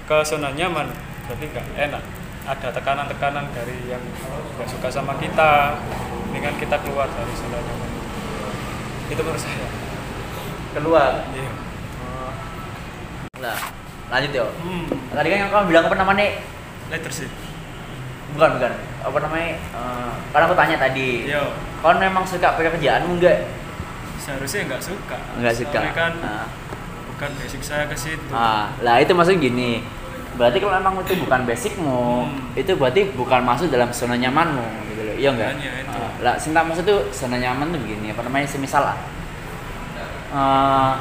[0.06, 0.86] ke zona nyaman
[1.26, 2.04] berarti nggak enak.
[2.46, 4.02] Ada tekanan-tekanan dari yang
[4.54, 5.82] nggak suka sama kita,
[6.30, 7.90] dengan kita keluar dari zona nyaman.
[9.10, 9.66] Itu menurut saya.
[10.78, 11.26] Keluar.
[11.34, 11.52] Iya.
[13.42, 13.58] Nah,
[14.14, 14.46] lanjut yo.
[14.62, 16.26] Hmm, Tadi kan yang kamu bilang apa namanya?
[16.94, 17.34] leadership.
[18.38, 18.74] Bukan bukan.
[19.10, 19.58] Apa namanya?
[19.58, 21.26] Eh, kan aku tanya tadi.
[21.26, 21.50] Yo,
[21.82, 23.50] Kau memang suka pekerjaanmu enggak?
[24.22, 25.18] seharusnya nggak suka.
[25.42, 25.80] Enggak suka.
[25.98, 26.69] Kan Nah.
[27.20, 28.32] Bukan basic saya ke situ.
[28.32, 29.84] Ah, lah itu maksudnya gini.
[30.40, 32.56] Berarti kalau memang itu bukan basicmu, Hmm.
[32.56, 35.16] itu berarti bukan masuk dalam zona nyamanmu gitu loh.
[35.20, 35.52] Iya enggak?
[35.52, 35.98] Makanya itu.
[36.00, 38.48] Ah, lah, sinta maksud tuh zona nyaman tuh begini, apa namanya?
[38.48, 38.98] Semisal lah.
[40.30, 40.92] eh,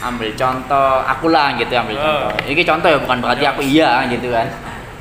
[0.00, 2.02] ambil contoh aku lah gitu ambil Oh.
[2.02, 2.48] contoh.
[2.48, 3.50] Ini contoh ya bukan berarti Ya.
[3.52, 4.48] aku iya gitu kan.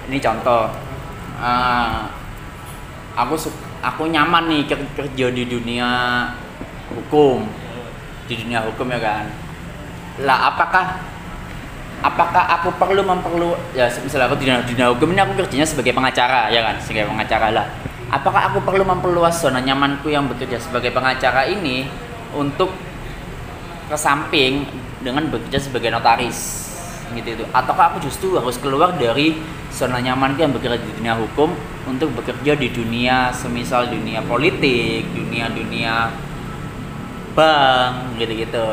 [0.06, 0.64] Ini contoh.
[1.40, 2.00] Eh,
[3.16, 3.34] aku
[3.80, 5.90] aku nyaman nih ker- kerja di dunia
[6.92, 7.48] hukum
[8.28, 9.26] di dunia hukum ya kan
[10.24, 11.00] lah apakah
[12.00, 16.48] apakah aku perlu memperlu ya misalnya aku di dunia, hukum ini aku kerjanya sebagai pengacara
[16.52, 16.76] ya kan?
[16.80, 17.66] Sebagai pengacara lah.
[18.10, 21.86] Apakah aku perlu memperluas zona nyamanku yang bekerja sebagai pengacara ini
[22.34, 22.74] untuk
[23.86, 24.66] ke samping
[25.06, 26.68] dengan bekerja sebagai notaris?
[27.14, 27.46] Gitu itu.
[27.54, 29.38] Ataukah aku justru harus keluar dari
[29.70, 31.54] zona nyamanku yang bekerja di dunia hukum
[31.86, 36.10] untuk bekerja di dunia semisal dunia politik dunia dunia
[37.34, 38.68] bank gitu-gitu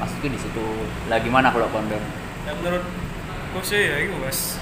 [0.00, 0.66] maksudku di situ.
[1.08, 2.00] Lah gimana kalau kondom
[2.46, 4.60] Ya menurutku sih ya itu mas.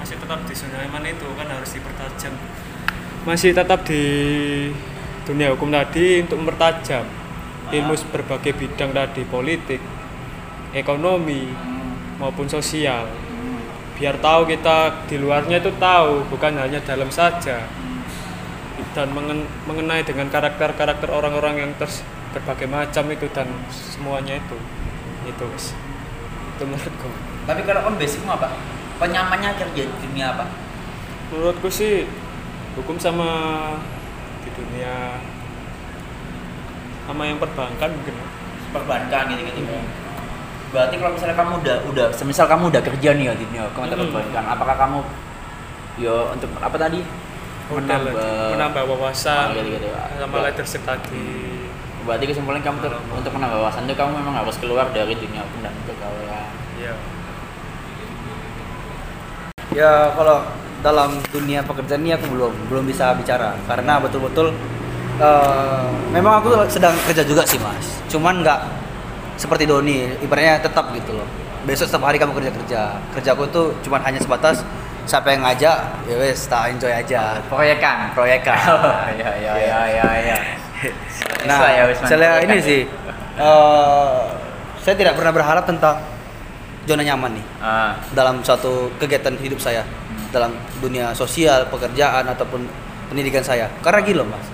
[0.00, 2.34] Masih tetap di zona nyaman itu kan harus dipertajam.
[3.28, 4.02] Masih tetap di
[5.28, 7.04] dunia hukum tadi untuk mempertajam
[7.70, 9.78] ilmu berbagai bidang tadi politik,
[10.74, 11.46] ekonomi
[12.18, 13.06] maupun sosial.
[13.94, 17.62] Biar tahu kita di luarnya itu tahu bukan hanya dalam saja.
[18.90, 24.56] Dan mengen- mengenai dengan karakter-karakter orang-orang yang ters- berbagai macam itu dan semuanya itu
[25.26, 25.74] itu Mas.
[26.56, 27.10] itu menurutku
[27.48, 28.52] Tapi kalau om basicmu apa?
[29.00, 30.44] Penyamannya kerja di dunia apa?
[31.30, 32.06] menurutku sih
[32.74, 33.26] hukum sama
[34.42, 35.18] di dunia
[37.06, 38.14] sama yang perbankan mungkin
[38.70, 39.66] Perbankan gitu-gitu.
[40.70, 44.06] Berarti kalau misalnya kamu udah udah semisal kamu udah kerja nih ya di dunia kementerian
[44.06, 44.14] Mm-mm.
[44.14, 44.98] perbankan, apakah kamu
[45.98, 47.02] yo untuk apa tadi?
[47.70, 48.14] menambah,
[48.54, 49.90] menambah wawasan Ah, gitu-gitu.
[50.18, 51.49] sama leadership tadi
[52.08, 55.60] Berarti kesimpulan kamu ter- untuk menambah wawasan itu kamu memang harus keluar dari dunia hukum
[55.60, 56.48] dan kegawaian.
[56.80, 56.94] ya
[59.70, 60.42] Ya kalau
[60.82, 64.50] dalam dunia pekerjaan ini aku belum belum bisa bicara karena betul-betul
[65.20, 68.00] eh, memang aku sedang kerja juga sih mas.
[68.10, 68.60] Cuman nggak
[69.36, 71.28] seperti Doni, ibaratnya tetap gitu loh.
[71.68, 72.82] Besok setiap hari kamu kerja kerja.
[73.14, 74.64] Kerjaku tuh cuman hanya sebatas
[75.06, 77.38] siapa yang ngajak, ya wes tak enjoy aja.
[77.48, 78.58] Proyekan, proyekan.
[79.20, 80.38] ya ya ya ya ya.
[81.44, 82.80] Nah, ya, saya ini sih,
[83.36, 84.20] eh,
[84.80, 86.00] saya tidak pernah berharap tentang
[86.84, 89.84] zona nyaman nih Ah, dalam suatu kegiatan hidup saya
[90.32, 92.64] dalam dunia sosial, pekerjaan ataupun
[93.08, 93.68] pendidikan saya.
[93.80, 94.46] Karena gini loh mas,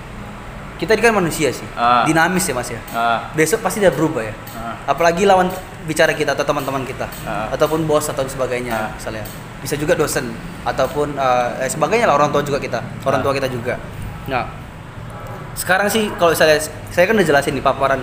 [0.77, 2.03] kita ini kan manusia sih, Ah.
[2.03, 2.81] dinamis ya mas ya.
[2.91, 4.35] ah, Besok pasti dia berubah ya.
[4.53, 4.75] ah.
[4.85, 5.47] Apalagi lawan
[5.87, 7.47] bicara kita atau teman-teman kita, Ah.
[7.49, 8.89] ataupun bos atau sebagainya, Ah.
[8.93, 9.23] misalnya.
[9.57, 10.29] Bisa juga dosen
[10.63, 13.25] ataupun eh, eh, sebagainya lah orang tua juga kita, orang Ah.
[13.25, 13.79] tua kita juga.
[14.27, 14.43] Nah,
[15.57, 16.61] sekarang sih kalau saya
[16.93, 17.99] saya kan udah jelasin di paparan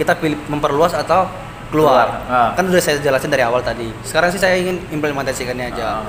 [0.00, 1.28] kita pilih memperluas atau
[1.68, 2.08] keluar.
[2.08, 2.50] Keluar, ah.
[2.56, 3.88] Kan udah saya jelasin dari awal tadi.
[4.00, 6.00] Sekarang sih saya ingin implementasikannya aja.
[6.00, 6.04] Ah.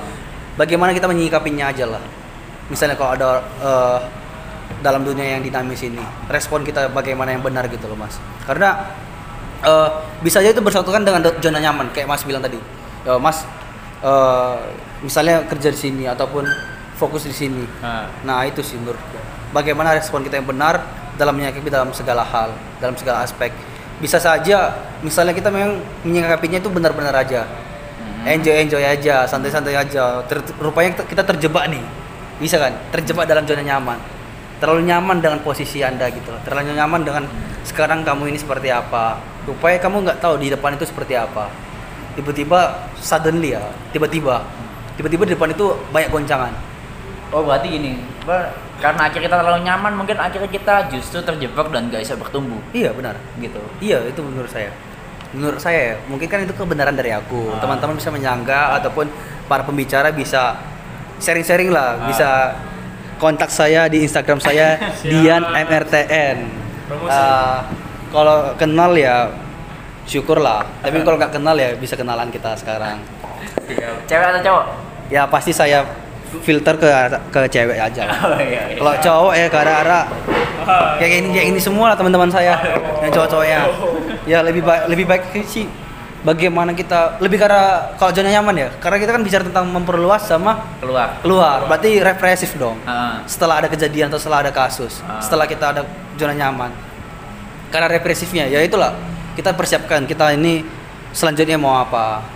[0.56, 2.02] Bagaimana kita menyikapinya aja lah.
[2.72, 3.28] Misalnya kalau ada
[3.60, 3.98] eh,
[4.80, 6.00] dalam dunia yang dinamis ini,
[6.32, 8.16] respon kita bagaimana yang benar gitu loh, Mas.
[8.48, 8.88] Karena
[9.60, 9.88] eh,
[10.24, 12.56] bisa aja itu bersatukan dengan zona nyaman kayak Mas bilang tadi.
[13.06, 13.44] Eh, mas
[14.00, 14.56] eh,
[15.04, 16.48] misalnya kerja di sini ataupun
[16.96, 17.64] fokus di sini.
[17.84, 18.08] Ah.
[18.24, 19.16] Nah itu sih menurutku.
[19.52, 20.80] Bagaimana respon kita yang benar
[21.16, 23.52] dalam menyikapi dalam segala hal, dalam segala aspek.
[23.96, 27.48] Bisa saja, misalnya kita memang menyikapinya itu benar-benar aja,
[27.96, 28.28] Hmm.
[28.28, 30.20] enjoy enjoy aja, santai-santai aja.
[30.28, 31.80] Ter- rupanya kita terjebak nih,
[32.36, 32.76] bisa kan?
[32.92, 33.96] Terjebak dalam zona nyaman.
[34.60, 36.40] Terlalu nyaman dengan posisi anda gitu, loh.
[36.44, 37.24] terlalu nyaman dengan
[37.64, 39.20] sekarang kamu ini seperti apa.
[39.48, 41.48] Rupanya kamu nggak tahu di depan itu seperti apa.
[42.16, 44.44] Tiba-tiba suddenly ya, tiba-tiba,
[44.96, 46.52] tiba-tiba di depan itu banyak goncangan.
[47.28, 51.90] Oh berarti gini, apa, karena akhirnya kita terlalu nyaman, mungkin akhirnya kita justru terjebak dan
[51.90, 53.18] gak bisa bertumbuh, Iya benar.
[53.36, 53.58] gitu.
[53.82, 54.70] Iya itu menurut saya.
[55.34, 57.50] Menurut saya ya, mungkin kan itu kebenaran dari aku.
[57.50, 57.58] Ah.
[57.58, 59.10] Teman-teman bisa menyangka ataupun
[59.46, 60.54] para pembicara bisa
[61.18, 62.06] sharing-sharing lah, Ah.
[62.06, 62.28] bisa
[63.18, 66.38] kontak saya di Instagram saya Dian MRTN.
[66.86, 67.10] Promosi.
[67.10, 67.66] Ah,
[68.14, 69.34] kalau kenal ya
[70.06, 70.62] syukurlah.
[70.78, 73.02] Tapi kalau nggak kenal ya bisa kenalan kita sekarang.
[74.06, 74.64] Cewek atau cowok?
[75.10, 75.82] Ya pasti saya
[76.40, 76.88] filter ke
[77.30, 78.02] ke cewek aja.
[78.26, 78.68] Oh iya.
[78.68, 78.76] iya.
[78.76, 80.04] Kalau cowok ya ke arah-arah
[81.00, 82.58] kayak ini kayak ini semua lah teman-teman saya
[83.00, 83.60] yang cowok-cowoknya
[84.30, 85.66] ya lebih baik lebih baik sih
[86.26, 90.58] bagaimana kita lebih karena kalau zona nyaman ya karena kita kan bicara tentang memperluas sama
[90.82, 91.22] keluar.
[91.22, 93.22] keluar berarti represif dong Ah.
[93.30, 95.22] setelah ada kejadian atau setelah ada kasus Ah.
[95.22, 95.82] setelah kita ada
[96.18, 96.74] zona nyaman
[97.70, 98.90] karena represifnya ya itulah
[99.38, 100.66] kita persiapkan kita ini
[101.14, 102.26] selanjutnya mau apa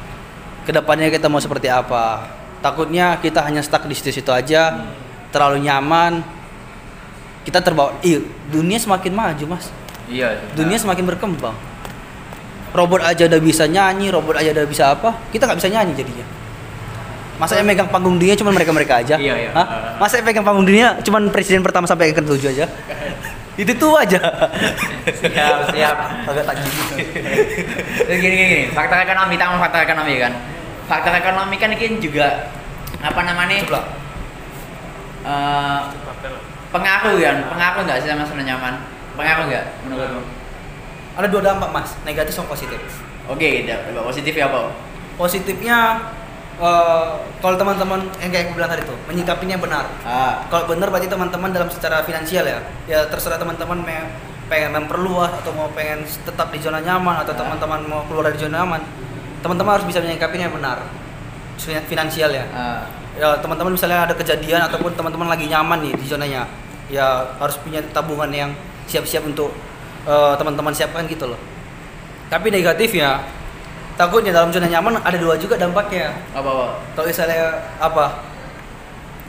[0.62, 4.84] ke depannya kita mau seperti apa takutnya kita hanya stuck di situ-situ aja
[5.32, 6.20] terlalu nyaman
[7.44, 8.20] kita terbawa iya
[8.52, 9.68] dunia semakin maju mas
[10.10, 10.42] Iya.
[10.58, 11.54] dunia semakin berkembang
[12.74, 16.26] robot aja udah bisa nyanyi robot aja udah bisa apa kita nggak bisa nyanyi jadinya
[17.38, 19.50] masa yang megang panggung dunia cuma mereka mereka aja Iya, iya.
[19.56, 19.96] Hah?
[19.96, 22.66] masa yang pegang panggung dunia cuma presiden pertama sampai ke tujuh aja
[23.56, 24.18] itu tuh aja
[25.20, 25.96] siap siap.
[26.28, 26.94] agak tajam gitu
[28.08, 28.64] gini gini, gini.
[28.72, 30.32] faktor ekonomi, tamu faktor ekonomi kan.
[30.90, 32.50] Faktor ekonomi kan ini juga
[32.98, 33.62] apa namanya?
[33.62, 33.80] Coba.
[35.22, 35.80] eh,
[36.74, 38.74] pengaruh kan, pengaruh nggak sih sama zona nyaman?
[39.14, 40.22] Pengaruh nggak menurutmu?
[41.10, 42.78] ada dua dampak mas negatif sama positif
[43.28, 44.72] Oke, dampak positif ya apa?
[45.14, 46.00] positifnya
[46.56, 51.06] eh, kalau teman-teman yang kayak aku bilang tadi tuh menyikapinya benar Ah, kalau benar berarti
[51.06, 53.84] teman-teman dalam secara finansial ya ya terserah teman-teman
[54.48, 57.38] pengen memperluas atau mau pengen tetap di zona nyaman atau Ah.
[57.44, 58.80] teman-teman mau keluar dari zona nyaman
[59.40, 60.78] teman-teman harus bisa menyikapinya benar
[61.56, 66.04] Fin- finansial ya ah, ya teman-teman misalnya ada kejadian ataupun teman-teman lagi nyaman nih di
[66.04, 66.48] zonanya
[66.88, 68.50] ya harus punya tabungan yang
[68.86, 69.52] siap-siap untuk
[70.04, 71.40] eh, teman-teman siapkan gitu loh
[72.28, 73.20] tapi negatifnya
[73.94, 76.66] takutnya dalam zona nyaman ada dua juga dampaknya apa apa?
[76.94, 77.44] kalau misalnya
[77.76, 78.04] apa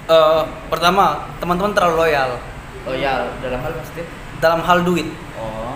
[0.07, 2.31] eh pertama teman-teman terlalu loyal
[2.81, 4.05] Loyal dalam hal positif?
[4.41, 5.05] dalam hal duit
[5.37, 5.73] Oh.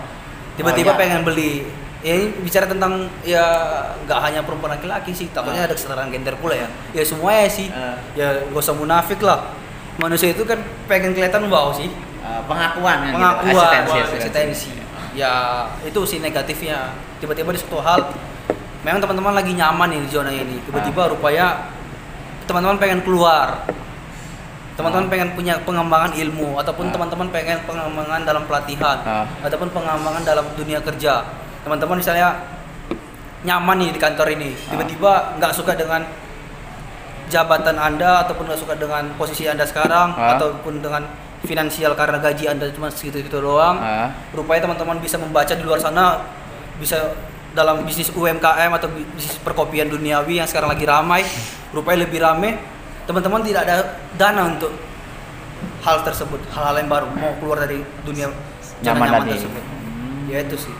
[0.54, 1.00] tiba-tiba Oh, iya.
[1.00, 1.66] pengen beli
[2.00, 3.44] ya ini bicara tentang ya
[4.04, 5.68] nggak hanya perempuan laki-laki sih takutnya Ah.
[5.68, 7.96] ada kesetaraan gender pula ya ya semuanya sih Ah.
[8.12, 9.48] ya gak usah munafik lah
[9.96, 11.88] manusia itu kan pengen kelihatan wow sih
[12.20, 13.14] Eh, pengakuan gitu.
[13.14, 14.70] pengakuan Eksistensi, eksistensi
[15.14, 15.32] ya
[15.80, 18.02] itu sih negatifnya tiba-tiba di suatu hal
[18.82, 21.70] memang teman-teman lagi nyaman nih di zona ini tiba-tiba rupanya
[22.44, 23.62] teman-teman pengen keluar
[24.74, 25.10] teman-teman Ah.
[25.10, 26.92] pengen punya pengembangan ilmu ataupun Ah.
[26.92, 29.24] teman-teman pengen pengembangan dalam pelatihan Ah.
[29.40, 31.24] ataupun pengembangan dalam dunia kerja
[31.66, 32.46] teman-teman misalnya
[33.42, 34.70] nyaman nih di kantor ini Ah.
[34.72, 36.06] tiba-tiba nggak suka dengan
[37.26, 40.38] jabatan anda ataupun nggak suka dengan posisi anda sekarang Ah.
[40.38, 41.02] ataupun dengan
[41.42, 44.14] finansial karena gaji anda cuma segitu-gitu doang Ah.
[44.30, 46.22] rupanya teman-teman bisa membaca di luar sana
[46.78, 47.12] bisa
[47.50, 51.26] dalam bisnis UMKM atau bi- bisnis perkopian duniawi yang sekarang lagi ramai
[51.72, 52.54] rupanya lebih ramai
[53.04, 53.74] teman-teman tidak ada
[54.14, 54.70] dana untuk
[55.80, 58.30] hal tersebut hal-hal yang baru mau keluar dari dunia
[58.78, 59.30] Nyaman nyaman tadi.
[59.34, 60.28] tersebut Hmm.
[60.28, 60.74] ya itu sih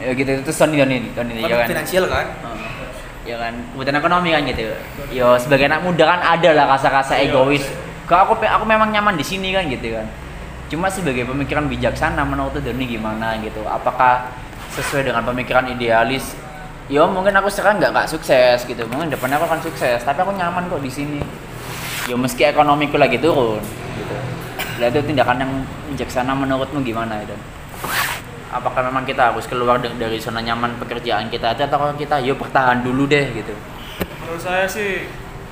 [0.00, 1.68] Ya gitu itu Sony Doni Doni Kan ya kan.
[1.68, 2.26] finansial kan?
[3.22, 4.64] Ya kan kebutuhan ekonomi kan gitu.
[5.12, 7.30] Yo sebagai anak muda kan ada lah rasa-rasa Iya.
[7.30, 7.64] egois.
[8.04, 10.02] kalau aku pe- aku memang nyaman di sini kan gitu kan.
[10.66, 13.62] Cuma sebagai pemikiran bijaksana menurut Doni gimana gitu?
[13.62, 14.34] Apakah
[14.72, 16.34] sesuai dengan pemikiran idealis?
[16.88, 18.82] Yo mungkin aku sekarang nggak nggak sukses gitu.
[18.88, 21.20] Mungkin depannya aku akan sukses tapi aku nyaman kok di sini.
[22.08, 23.62] Yo meski ekonomiku lagi turun
[23.94, 24.16] gitu.
[24.80, 25.52] Lah itu tindakan yang
[25.86, 27.36] bijaksana menurutmu gimana itu
[28.50, 32.36] apakah memang kita harus keluar da- dari zona nyaman pekerjaan kita aja atau kita yuk
[32.36, 33.54] bertahan dulu deh gitu?
[34.20, 35.06] Menurut saya sih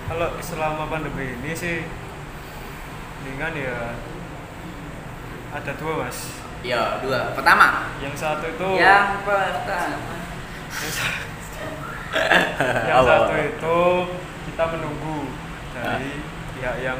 [0.05, 1.87] kalau selama pandemi ini sih
[3.19, 3.77] mendingan ya
[5.51, 6.35] ada dua mas.
[6.61, 7.33] Ya dua.
[7.33, 7.87] Pertama?
[7.99, 10.17] Yang satu itu yang pertama.
[10.69, 11.23] Yang, sa-
[12.91, 13.79] yang satu itu
[14.49, 15.19] kita menunggu
[15.71, 16.13] dari
[16.57, 16.99] pihak yang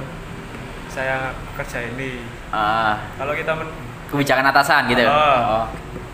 [0.89, 2.23] saya kerja ini.
[2.49, 3.03] Ah.
[3.19, 5.13] Kalau kita men- kebijakan atasan gitu Ah.
[5.63, 5.67] oh.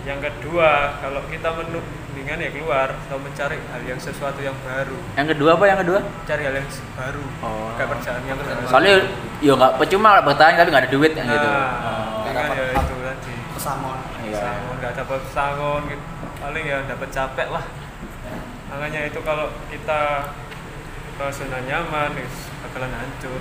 [0.04, 5.26] yang kedua kalau kita mendingan ya keluar atau mencari hal yang sesuatu yang baru yang
[5.26, 7.72] kedua apa yang kedua cari hal yang baru Oh.
[7.74, 8.94] pekerjaan yang baru soalnya
[9.38, 12.22] ya nggak percuma lah bertahan tapi nggak ada duit yang gitu nah, Oh.
[12.22, 14.40] mendingan ya itu tadi pesangon Iya.
[14.40, 16.04] Sangon, nggak dapat sangon gitu.
[16.36, 17.64] paling ya dapat capek lah
[18.66, 20.00] makanya itu kalau kita
[21.14, 22.26] ke zona nyaman ya
[22.60, 23.40] bakalan hancur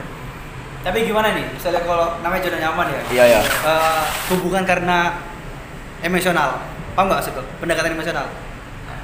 [0.84, 1.46] tapi gimana nih?
[1.50, 3.02] Misalnya kalau namanya zona nyaman ya?
[3.10, 5.16] Iya ya Eh, hubungan karena
[6.00, 6.60] emosional.
[6.94, 8.28] Paham nggak sih pendekatan emosional.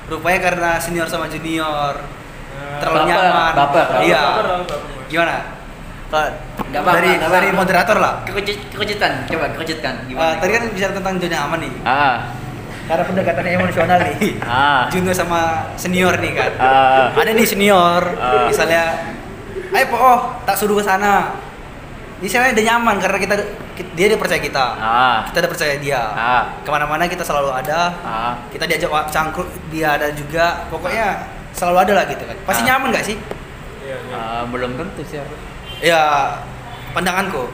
[0.05, 1.95] Rupanya karena senior sama junior.
[2.79, 3.51] Terlalu Baper, nyaman.
[3.55, 3.99] baper, baper.
[4.03, 4.21] iya.
[4.21, 5.03] Baper, baper, baper.
[5.07, 5.35] gimana?
[6.09, 8.13] Nggak apa-apa, dari nggak dari moderator lah.
[8.25, 10.35] Kekejutan coba kekejutan Eh, gimana?
[10.37, 11.73] tadi kan bicara tentang zona aman nih.
[11.81, 12.15] Ah.
[12.89, 14.15] Karena pendekatannya emosional nih.
[14.43, 14.83] Ah.
[14.91, 15.41] Junior sama
[15.75, 16.51] senior nih kan.
[16.59, 17.13] Ah.
[17.13, 18.01] ada nih senior.
[18.17, 18.49] Ah.
[18.49, 18.83] misalnya
[19.69, 21.37] ayo po oh tak suruh ke sana
[22.19, 23.35] misalnya udah nyaman karena kita
[23.95, 24.65] dia dia percaya kita.
[24.75, 25.17] Ah.
[25.31, 26.01] Kita udah percaya dia.
[26.11, 26.43] Ah.
[26.63, 27.95] Ke mana-mana kita selalu ada.
[28.03, 28.33] Ah.
[28.51, 30.67] Kita diajak cangkruk dia ada juga.
[30.67, 31.23] Pokoknya
[31.55, 32.37] selalu ada lah gitu kan.
[32.43, 32.75] Pasti Ah.
[32.75, 33.15] nyaman gak sih?
[33.87, 34.15] Iya, iya.
[34.15, 35.17] Ah, belum tentu sih.
[35.19, 35.35] Aku.
[35.79, 36.35] ya
[36.91, 37.47] pandanganku.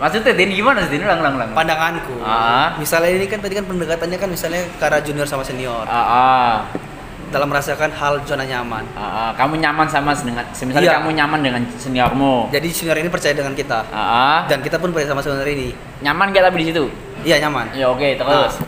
[0.00, 1.02] Maksudnya Din gimana sih Din?
[1.04, 1.50] Ulang ulang ulang.
[1.52, 2.14] pandanganku.
[2.22, 2.78] Ah.
[2.78, 5.84] misalnya ini kan tadi kan pendekatannya kan misalnya ke arah junior sama senior.
[5.90, 6.52] Ah, ah,
[7.30, 9.30] dalam merasakan hal zona nyaman ah, ah.
[9.32, 10.94] Kamu nyaman sama dengan, misalnya Iya.
[10.98, 12.50] kamu nyaman dengan seniormu.
[12.50, 14.38] jadi senior ini percaya dengan kita Ah, ah.
[14.46, 16.84] dan kita pun percaya sama senior ini nyaman gak tapi di situ?
[17.22, 18.58] iya nyaman Ya oke terus.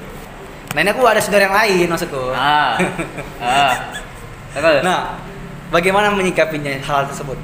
[0.72, 2.78] nah ini aku ada senior yang lain maksudku Ah,
[3.38, 3.72] ah.
[4.52, 4.80] Terus.
[4.82, 5.18] nah
[5.68, 7.36] bagaimana menyikapinya hal tersebut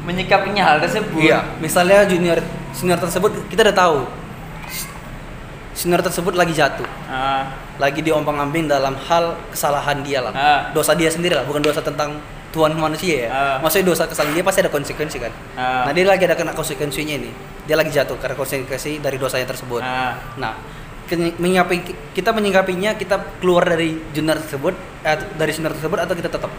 [0.00, 1.20] menyikapinya hal tersebut.
[1.20, 2.40] Iya, misalnya junior
[2.72, 3.98] senior tersebut kita udah tahu
[5.72, 10.60] senior tersebut lagi jatuh, Ah, lagi diompang-ambing dalam hal kesalahan dia lah, Ah.
[10.70, 12.18] dosa dia sendiri lah, bukan dosa tentang
[12.50, 13.28] Tuhan manusia ya.
[13.30, 13.56] Ah.
[13.60, 15.32] Maksudnya dosa kesalahan dia pasti ada konsekuensi kan.
[15.54, 15.86] Ah.
[15.86, 17.30] Nah dia lagi ada kena konsekuensinya ini,
[17.64, 19.78] dia lagi jatuh karena konsekuensi dari dosanya tersebut.
[19.78, 20.18] ah.
[20.36, 20.58] Nah,
[21.10, 21.76] menyikapi
[22.12, 26.50] kita menyikapinya kita keluar dari junior tersebut, eh, dari senior tersebut atau kita tetap?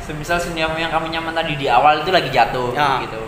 [0.00, 3.00] Semisal senior yang kamu nyaman tadi di awal itu lagi jatuh Ya.
[3.00, 3.20] gitu.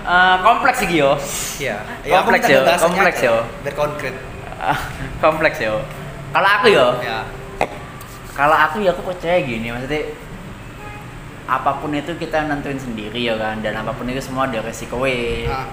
[0.00, 1.12] Eh, kompleks sih Gio.
[1.60, 1.76] Iya.
[2.08, 3.32] Kompleks ya, kompleks ya.
[3.60, 4.14] Biar konkret.
[5.24, 5.80] Kompleks yo.
[6.30, 7.24] Kalau aku yo, Ya.
[8.36, 10.16] kalau aku ya aku percaya gini maksudnya
[11.44, 15.02] apa pun itu kita nentuin sendiri ya kan dan apa pun itu semua ada resiko
[15.04, 15.66] Ah.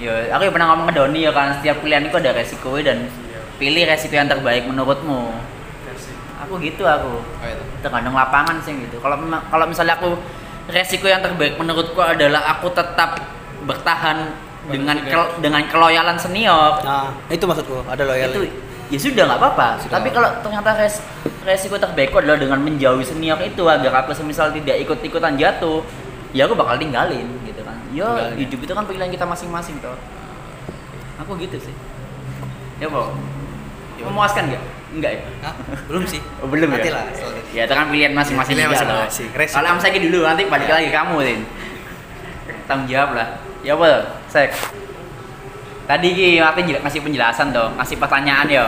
[0.00, 3.06] Yo, aku ya pernah ngomong ke Doni ya kan setiap pilihan itu ada resiko dan
[3.62, 5.30] pilih resiko yang terbaik menurutmu.
[6.42, 7.22] Aku gitu aku.
[7.22, 7.64] Oh, itu.
[7.78, 8.98] Tergantung lapangan sih gitu.
[8.98, 10.18] Kalau kalau misalnya aku
[10.66, 13.22] resiko yang terbaik menurutku adalah aku tetap
[13.64, 14.30] bertahan
[14.64, 18.28] dengan kel- dengan keloyalan senior Nah, itu maksudku, ada loyal.
[18.28, 18.40] itu
[18.86, 21.00] ya sudah nggak apa-apa tapi kalau ternyata res,
[21.42, 25.80] resiko terbaikku adalah dengan menjauhi senior itu agar aku semisal tidak ikut-ikutan jatuh
[26.30, 28.36] ya aku bakal tinggalin gitu kan ya Tinggalin, ya.
[28.38, 29.96] hidup itu kan pilihan kita masing-masing toh
[31.16, 31.74] aku gitu sih
[32.76, 33.08] ya kok
[34.00, 35.54] memuaskan nggak enggak ya Hah?
[35.86, 36.20] Belum sih.
[36.38, 36.94] Oh, belum Nanti ya?
[36.94, 37.04] lah.
[37.08, 37.26] itu.
[37.52, 39.28] ya itu kan pilihan masing-masing Pilihan juga masing-masing.
[39.50, 40.74] Kalau Amsaki dulu nanti balik Ya.
[40.76, 41.40] lagi ke kamu Tin
[42.64, 43.28] tanggung jawab lah
[43.64, 43.88] ya apa
[44.28, 44.52] sek
[45.84, 48.64] tadi ki Martin ngasih penjelasan dong ngasih pertanyaan ya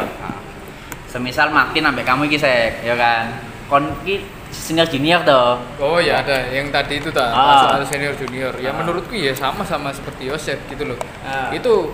[1.07, 3.29] semisal Martin sampai kamu ki sek ya kan
[3.69, 7.67] kon ki senior junior toh Oh ya ada yang tadi itu tak Ah.
[7.67, 8.55] soal senior junior.
[8.57, 8.79] Ya Ah.
[8.79, 10.99] menurutku ya sama sama seperti Yosef gitu loh.
[11.21, 11.51] Ah.
[11.53, 11.93] Itu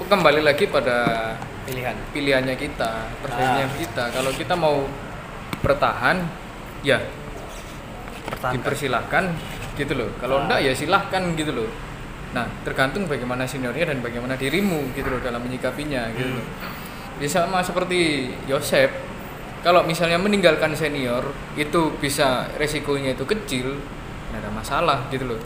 [0.00, 1.32] kembali lagi pada
[1.66, 4.04] pilihan pilihannya kita, persaingan kita.
[4.12, 4.86] Kalau kita mau
[5.60, 6.24] bertahan,
[6.80, 7.00] ya
[8.28, 9.24] pertahankan dipersilahkan
[9.74, 10.08] gitu loh.
[10.22, 10.42] Kalau Ah.
[10.46, 11.68] enggak ya silahkan gitu loh.
[12.34, 16.38] Nah tergantung bagaimana seniornya dan bagaimana dirimu gitu loh dalam menyikapinya gitu Hmm.
[16.42, 16.46] loh.
[17.22, 18.90] Ya sama seperti Yosef,
[19.62, 23.78] kalau misalnya meninggalkan senior itu bisa resikonya itu kecil,
[24.34, 25.38] nggak ada masalah gitu loh.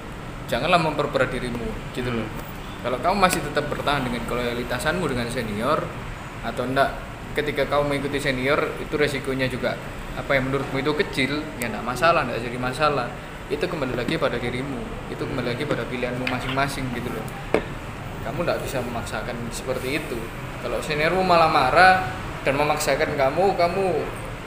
[0.49, 2.25] Janganlah memperberat dirimu gitu loh.
[2.81, 5.85] Kalau kamu masih tetap bertahan dengan loyalitasanmu dengan senior
[6.41, 6.89] atau enggak
[7.37, 9.77] ketika kamu mengikuti senior itu resikonya juga
[10.17, 13.07] apa yang menurutmu itu kecil ya enggak masalah enggak jadi masalah
[13.49, 14.79] itu kembali lagi pada dirimu.
[15.09, 17.25] Itu kembali lagi pada pilihanmu masing-masing gitu loh.
[18.23, 20.19] Kamu enggak bisa memaksakan seperti itu.
[20.59, 21.95] Kalau seniormu malah marah
[22.43, 23.85] dan memaksakan kamu kamu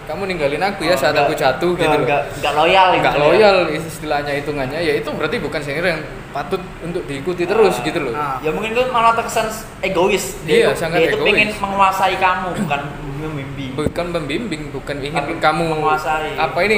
[0.02, 2.04] kamu ninggalin aku ya Oh, saat enggak- aku jatuh gitu loh.
[2.04, 3.24] enggak enggak loyal nggak gitu ya.
[3.24, 4.80] loyal istilahnya hitungannya.
[4.80, 8.14] Ya itu berarti bukan senior yang patut untuk diikuti terus Ah, gitu loh.
[8.14, 8.38] ah.
[8.40, 10.38] ya mungkin itu malah terkesan egois.
[10.44, 11.28] Iya, itu, sangat dia itu egois.
[11.28, 12.82] pengen menguasai kamu bukan
[13.18, 13.72] membimbing.
[13.74, 16.34] Bukan membimbing bukan ingin Tapi kamu menguasai.
[16.36, 16.78] apa ini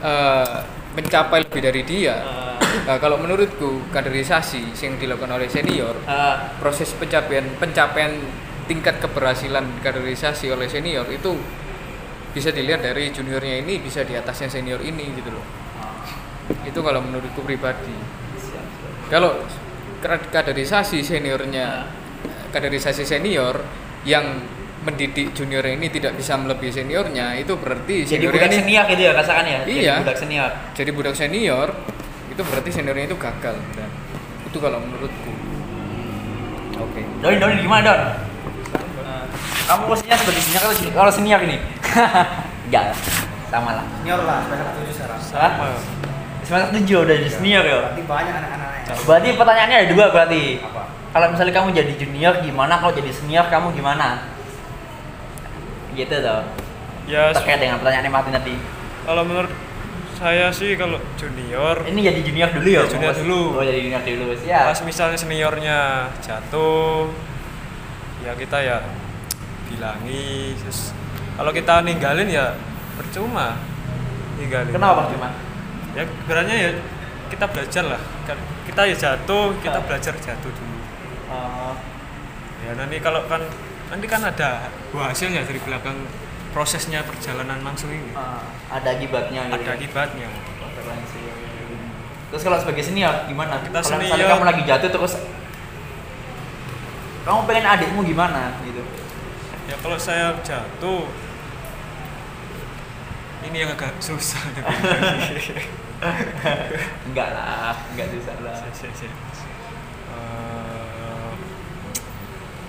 [0.00, 0.56] eh,
[0.94, 2.16] mencapai lebih dari dia.
[2.22, 8.14] Eh, nah, kalau menurutku kaderisasi yang dilakukan oleh senior eh, proses pencapaian pencapaian
[8.64, 11.36] tingkat keberhasilan kaderisasi oleh senior itu
[12.34, 15.46] bisa dilihat dari juniornya ini bisa di atasnya senior ini gitu loh.
[16.66, 17.94] Itu kalau menurutku pribadi.
[19.06, 19.44] Kalau
[20.04, 21.86] kaderisasi seniornya
[22.50, 23.62] kaderisasi senior
[24.02, 24.42] yang
[24.84, 29.02] mendidik junior ini tidak bisa melebihi seniornya itu berarti jadi seniornya budak ini senior gitu
[29.02, 29.60] ya kasakan ya?
[29.64, 29.80] Iya.
[29.80, 30.50] jadi budak senior.
[30.76, 31.68] Jadi budak senior
[32.28, 33.90] itu berarti seniornya itu gagal dan
[34.44, 35.32] itu kalau menurutku.
[36.84, 37.00] Oke.
[37.24, 38.00] Don Don gimana Don?
[39.64, 41.56] Kamu posisinya sebagai senior kalau kalau senior ini?
[42.68, 42.98] Enggak lah
[43.48, 43.84] sama lah.
[44.04, 45.18] Senior lah semester tujuh sekarang.
[45.24, 45.66] Sama
[46.44, 50.44] semester tujuh udah jadi senior ya berarti banyak anak-anaknya berarti pertanyaannya ada dua berarti.
[50.60, 50.82] Apa?
[51.14, 52.74] Kalau misalnya kamu jadi junior gimana?
[52.76, 54.33] Kalau jadi senior kamu gimana
[55.96, 56.42] gitu toh.
[57.06, 58.54] Ya terkait dengan pertanyaan Martin tadi.
[59.04, 59.52] Kalau menurut
[60.14, 63.18] saya sih kalau junior ini jadi junior dulu ya Ya, junior Mas?
[63.20, 63.40] dulu.
[63.58, 65.78] oh jadi junior dulu ya pas misalnya seniornya
[66.22, 67.10] jatuh
[68.22, 68.76] ya kita ya
[69.68, 70.54] bilangi.
[70.56, 70.94] Terus
[71.34, 72.54] kalau kita ninggalin ya
[72.94, 73.58] percuma
[74.38, 74.70] ninggalin.
[74.72, 75.28] Kenapa cuma
[75.92, 76.70] ya berarti ya
[77.28, 78.00] kita belajar lah.
[78.24, 79.84] Kan kita ya jatuh kita Ah.
[79.84, 80.78] belajar jatuh dulu.
[81.28, 81.74] Oh,
[82.62, 83.42] ya nanti kalau kan
[83.94, 85.94] nanti kan ada buah hasilnya dari belakang
[86.50, 88.10] prosesnya perjalanan langsung ini.
[88.18, 89.78] Ah, ada akibatnya gitu ada ya.
[89.78, 90.26] akibatnya.
[92.34, 93.62] Terus kalau sebagai senior gimana?
[93.62, 95.14] Kita kalau misalnya kamu lagi jatuh terus
[97.22, 98.58] kamu pengen adikmu gimana?
[98.66, 98.82] Gitu.
[99.70, 101.06] Ya kalau saya jatuh
[103.46, 104.42] ini yang agak susah.
[107.06, 108.58] Enggak lah enggak susah lah.
[110.10, 111.32] Eh,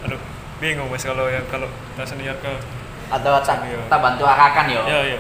[0.05, 2.51] aduh bingung mas kalau yang kalau kita senior ke
[3.05, 3.85] atau tak Senior.
[3.85, 4.81] tak bantu arahkan yo.
[4.87, 5.19] Ya ya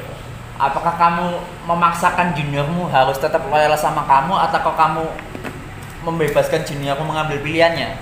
[0.55, 1.25] apakah kamu
[1.67, 5.03] memaksakan juniormu harus tetap loyal sama kamu atau kok kamu
[6.01, 7.99] membebaskan juniormu mengambil pilihannya?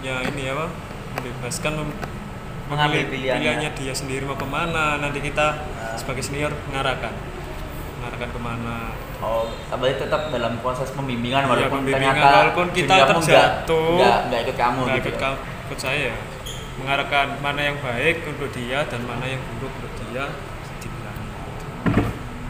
[0.00, 0.66] Ya ini apa?
[1.16, 1.98] Membebaskan mem-
[2.66, 3.38] Mengambil pilihannya.
[3.40, 4.98] pilihannya dia sendiri mau ke mana?
[4.98, 5.58] Nanti kita
[5.94, 7.10] sebagai senior mengarahkan
[8.00, 8.76] mengarahkan ke mana.
[9.20, 14.56] Oh tapi tetap dalam proses pembimbingan Iya, walaupun pembimbingan, ternyata walaupun kita terjatuh, nggak ikut
[14.56, 15.20] kamu nggak gitu ikut, ya.
[15.20, 16.12] kam- ikut saya
[16.80, 20.24] mengarahkan mana yang baik untuk dia dan mana yang buruk untuk dia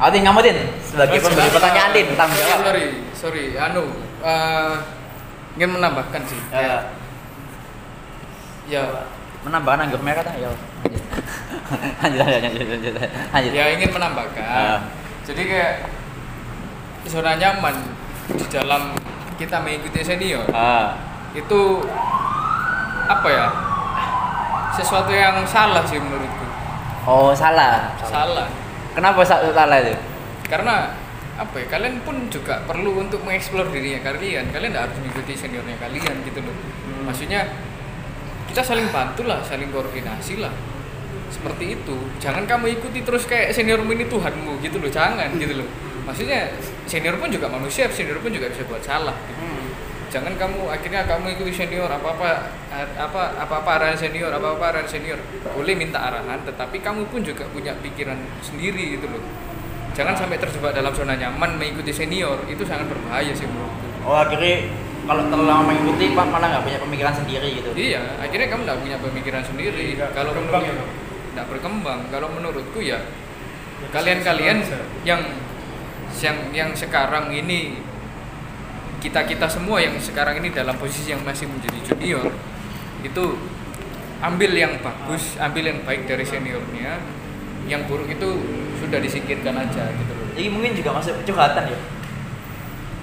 [0.00, 2.64] Oh, Tin, kamu Tin, sebagai pemberi pertanyaan tanggung sorry, jawab.
[2.64, 3.44] sorry sorry.
[3.52, 3.84] Anu
[4.24, 4.74] eh,
[5.60, 6.40] ingin menambahkan sih.
[6.48, 6.80] Ya, kayak
[8.64, 8.82] ya.
[9.44, 10.48] Menambahkan anggur merah kan ya.
[12.00, 13.52] Lanjut, lanjut, lanjut, lanjut, lanjut.
[13.52, 14.40] ya ingin menambahkan.
[14.40, 14.80] Ah.
[15.30, 15.74] Jadi kayak
[17.06, 17.74] zona nyaman
[18.34, 18.90] di dalam
[19.38, 20.42] kita mengikuti senior.
[20.50, 20.98] Ah,
[21.32, 21.86] itu
[23.06, 23.46] apa ya?
[24.74, 26.46] Sesuatu yang salah sih menurutku.
[27.06, 27.94] Oh salah.
[28.02, 28.50] salah.
[28.90, 29.94] Kenapa sa- salah itu?
[30.50, 30.90] karena
[31.38, 31.66] apa ya?
[31.70, 34.50] Kalian pun juga perlu untuk mengeksplor dirinya kalian.
[34.50, 36.54] Kalian tidak harus mengikuti seniornya kalian gitu loh.
[36.90, 37.06] Hmm.
[37.06, 37.46] maksudnya
[38.50, 40.50] kita saling bantu lah saling koordinasi lah
[41.30, 41.96] seperti itu.
[42.18, 44.90] Jangan kamu ikuti terus kayak seniormu ini Tuhanmu gitu loh.
[44.90, 45.68] Jangan gitu loh.
[46.04, 46.50] Maksudnya
[46.90, 49.46] senior pun juga manusia senior pun juga bisa buat salah gitu.
[50.10, 52.30] jangan kamu akhirnya kamu ikuti senior apa apa
[52.98, 55.22] apa apa apa arahan senior apa apa arahan senior.
[55.54, 59.22] Boleh minta arahan tetapi kamu pun juga punya pikiran sendiri gitu loh.
[59.94, 63.86] Jangan sampai terjebak dalam zona nyaman mengikuti senior itu sangat berbahaya sih menurutku.
[64.02, 64.66] Oh akhirnya
[65.06, 67.70] kalau terlalu lama mengikuti pak malah nggak punya pemikiran sendiri gitu?
[67.78, 69.94] Iya akhirnya kamu nggak punya pemikiran sendiri.
[69.94, 70.34] Nggak kalau
[71.40, 72.00] ya, nggak berkembang.
[72.12, 73.00] Kalau menurutku ya
[73.88, 74.60] kalian-kalian
[75.08, 75.24] yang
[76.20, 77.80] yang yang sekarang ini
[79.00, 82.28] kita kita semua yang sekarang ini dalam posisi yang masih menjadi junior
[83.00, 83.24] itu
[84.20, 87.00] ambil yang bagus ambil yang baik dari seniornya
[87.64, 88.28] yang buruk itu
[88.76, 90.28] sudah disingkirkan aja gitu loh.
[90.36, 91.80] Jadi mungkin juga masuk curhatan ya?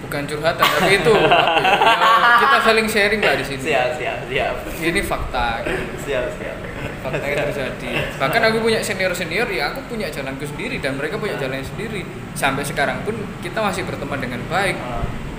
[0.05, 3.61] Bukan curhatan tapi itu ya, ya, kita saling sharing lah di sini.
[3.65, 4.53] Siap siap siap.
[4.77, 6.05] Ini fakta gitu.
[6.05, 6.66] siap siap
[7.07, 7.89] fakta yang terjadi.
[8.19, 12.03] Bahkan aku punya senior senior ya aku punya jalanku sendiri dan mereka punya jalannya sendiri.
[12.35, 14.75] Sampai sekarang pun kita masih berteman dengan baik.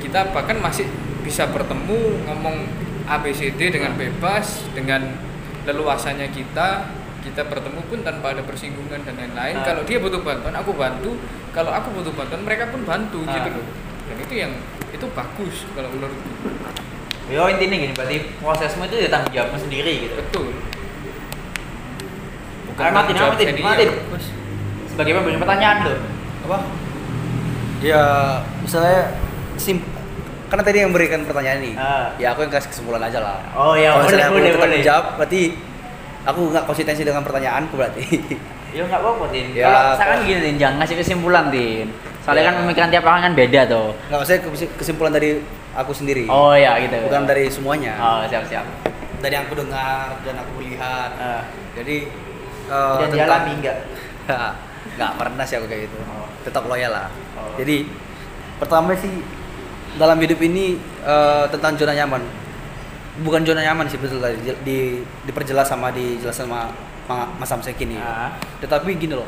[0.01, 0.89] Kita bahkan masih
[1.21, 2.57] bisa bertemu ngomong
[3.05, 5.05] ABCD dengan bebas dengan
[5.69, 6.89] leluasannya kita.
[7.19, 9.61] Kita bertemu pun tanpa ada persinggungan dan lain-lain.
[9.61, 9.65] Ah.
[9.69, 11.13] kalau dia butuh bantuan aku bantu.
[11.53, 13.37] Kalau aku butuh bantuan mereka pun bantu Ah.
[13.37, 13.67] gitu loh.
[14.09, 14.53] Dan itu yang
[14.89, 16.33] itu bagus kalau menurutku.
[17.29, 20.17] Yo intinya gini berarti prosesmu itu ya tanggung jawabmu sendiri gitu.
[20.17, 20.49] Betul
[22.79, 23.33] Martin, tanggung jawab
[24.89, 25.99] sebagai pemberi pertanyaan loh
[26.45, 26.59] apa
[27.79, 28.03] ya
[28.59, 29.15] misalnya
[29.55, 29.79] sim
[30.49, 32.11] karena tadi yang berikan pertanyaan nih Ah.
[32.17, 34.61] ya aku yang kasih kesimpulan aja lah oh ya kalau boleh misalnya aku boleh tetap
[34.61, 35.41] boleh menjawab berarti
[36.25, 38.05] aku nggak konsistensi dengan pertanyaanku berarti
[38.69, 39.57] Ya nggak apa-apa, Tin.
[39.57, 41.89] Ya, Kalau saya kan kok- gini, Tin, jangan ngasih kesimpulan, Tin.
[42.21, 42.49] Soalnya Ya.
[42.53, 43.89] kan pemikiran tiap orang kan beda tuh.
[43.97, 45.41] nggak maksudnya kes- kesimpulan dari
[45.73, 47.01] aku sendiri Oh ya gitu.
[47.01, 48.69] bukan dari semuanya Oh siap siap.
[49.19, 51.43] dari yang aku dengar dan aku lihat Eh,
[51.75, 51.97] jadi
[52.69, 53.77] eh, dan dialami nggak?
[54.95, 55.97] nggak pernah sih aku kayak gitu.
[56.05, 56.29] Oh.
[56.41, 57.09] tetap loyal lah.
[57.35, 57.57] Oh.
[57.57, 57.85] jadi
[58.57, 59.11] pertama sih
[59.97, 62.23] dalam hidup ini eh, tentang zona nyaman.
[63.19, 64.39] Bukan zona nyaman sih betul tadi.
[64.41, 66.61] Di, di- diperjelas sama dijelaskan sama
[67.09, 68.37] Ma- Mas Samsek ini Ah.
[68.61, 69.27] tetapi gini loh.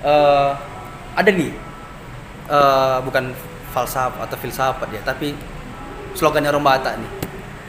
[0.00, 0.50] Eh,
[1.14, 1.52] ada nih.
[2.44, 3.32] Eh, bukan
[3.70, 5.34] falsafah atau filsafat ya tapi
[6.14, 7.10] slogannya Rombata nih.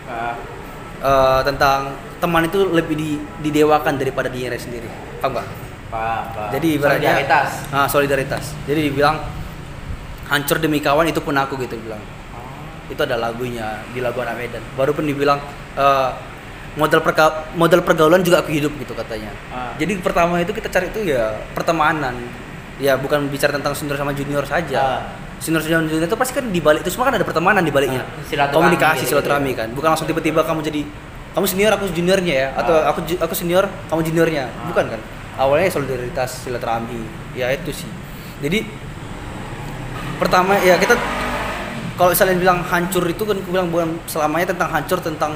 [0.05, 0.37] Ah,
[1.05, 4.89] eh, tentang teman itu lebih di- didewakan daripada dirinya sendiri
[5.21, 5.47] paham nggak?
[5.93, 6.49] paham, paham.
[6.51, 7.49] Jadi ibaratnya solidaritas.
[7.71, 8.43] Ah, solidaritas.
[8.65, 9.15] Jadi dibilang
[10.27, 12.01] hancur demi kawan itu pun aku gitu bilang.
[12.89, 14.63] Itu ada lagunya di lagu anak Medan.
[14.75, 15.39] Baru pun dibilang
[15.77, 16.09] eh,
[16.75, 19.31] modal perga modal pergaulan juga aku hidup gitu katanya.
[19.53, 19.71] Ah.
[19.79, 22.17] Jadi pertama itu kita cari itu ya pertemanan.
[22.75, 24.81] Ya bukan bicara tentang senior sama junior saja.
[24.81, 25.01] Ah.
[25.39, 28.01] Senior sama junior itu pasti kan di balik itu semua kan ada pertemanan di baliknya.
[28.01, 29.67] Ah, silaturahmi Komunikasi gitu, silaturahmi kan.
[29.75, 30.81] Bukan langsung tiba-tiba kamu jadi
[31.35, 32.89] kamu senior aku juniornya ya atau Ah.
[32.95, 34.47] aku aku senior kamu juniornya.
[34.47, 34.71] Ah.
[34.71, 35.01] Bukan kan?
[35.35, 37.03] Awalnya solidaritas silaturahmi.
[37.35, 37.89] Ya itu sih.
[38.39, 38.63] Jadi
[40.15, 40.95] pertama ya kita
[41.95, 45.31] kalau misalnya bilang hancur itu kan aku bilang bukan selamanya tentang hancur tentang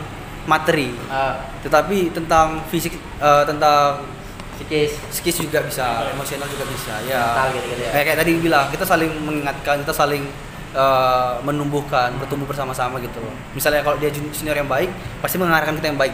[0.47, 4.04] materi Ah, tetapi tentang fisik eh, tentang
[4.60, 4.91] psikis.
[5.07, 7.91] psikis juga bisa emosional juga bisa ya Mental gitu-gitu ya.
[7.95, 10.24] kayak kayak tadi bilang kita saling mengingatkan kita saling
[10.76, 14.91] eh, menumbuhkan bertumbuh bersama-sama gitu loh misalnya kalau dia senior yang baik
[15.24, 16.14] pasti mengarahkan kita yang baik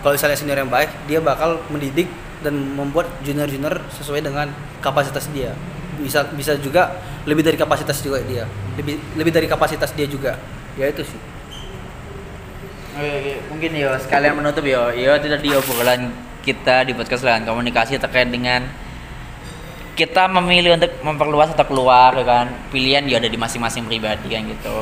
[0.00, 2.08] kalau misalnya senior yang baik dia bakal mendidik
[2.42, 4.50] dan membuat junior-junior sesuai dengan
[4.82, 5.54] kapasitas dia
[6.00, 10.34] bisa bisa juga lebih dari kapasitas juga dia lebih lebih dari kapasitas dia juga
[10.74, 11.20] ya itu sih
[12.92, 13.32] Oke, oke.
[13.48, 14.92] mungkin yo sekalian menutup yo.
[14.92, 16.12] Yo itu tadi obrolan
[16.42, 18.66] kita di podcast lain komunikasi terkait dengan
[19.92, 22.46] kita memilih untuk memperluas atau keluar ya kan?
[22.72, 24.76] Pilihan ya ada di masing-masing pribadi kan gitu.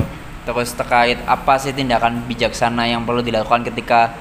[0.47, 4.15] Terus terkait apa sih tindakan bijaksana yang perlu dilakukan ketika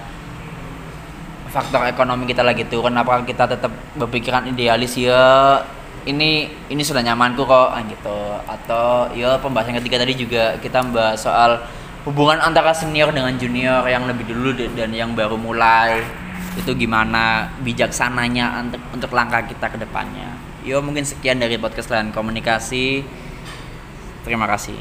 [1.50, 2.94] faktor ekonomi kita lagi turun?
[2.98, 5.62] Apakah kita tetap berpikiran idealis ya
[6.10, 8.20] ini ini sudah nyamanku kok ah, gitu.
[8.50, 11.52] Atau ya pembahasan ketiga tadi juga kita membahas soal
[12.10, 16.02] hubungan antara senior dengan junior yang lebih dulu dan yang baru mulai
[16.60, 20.36] itu gimana bijaksananya untuk untuk langkah kita ke depannya.
[20.64, 23.04] Yo mungkin sekian dari podcast lain komunikasi.
[24.24, 24.80] Terima kasih.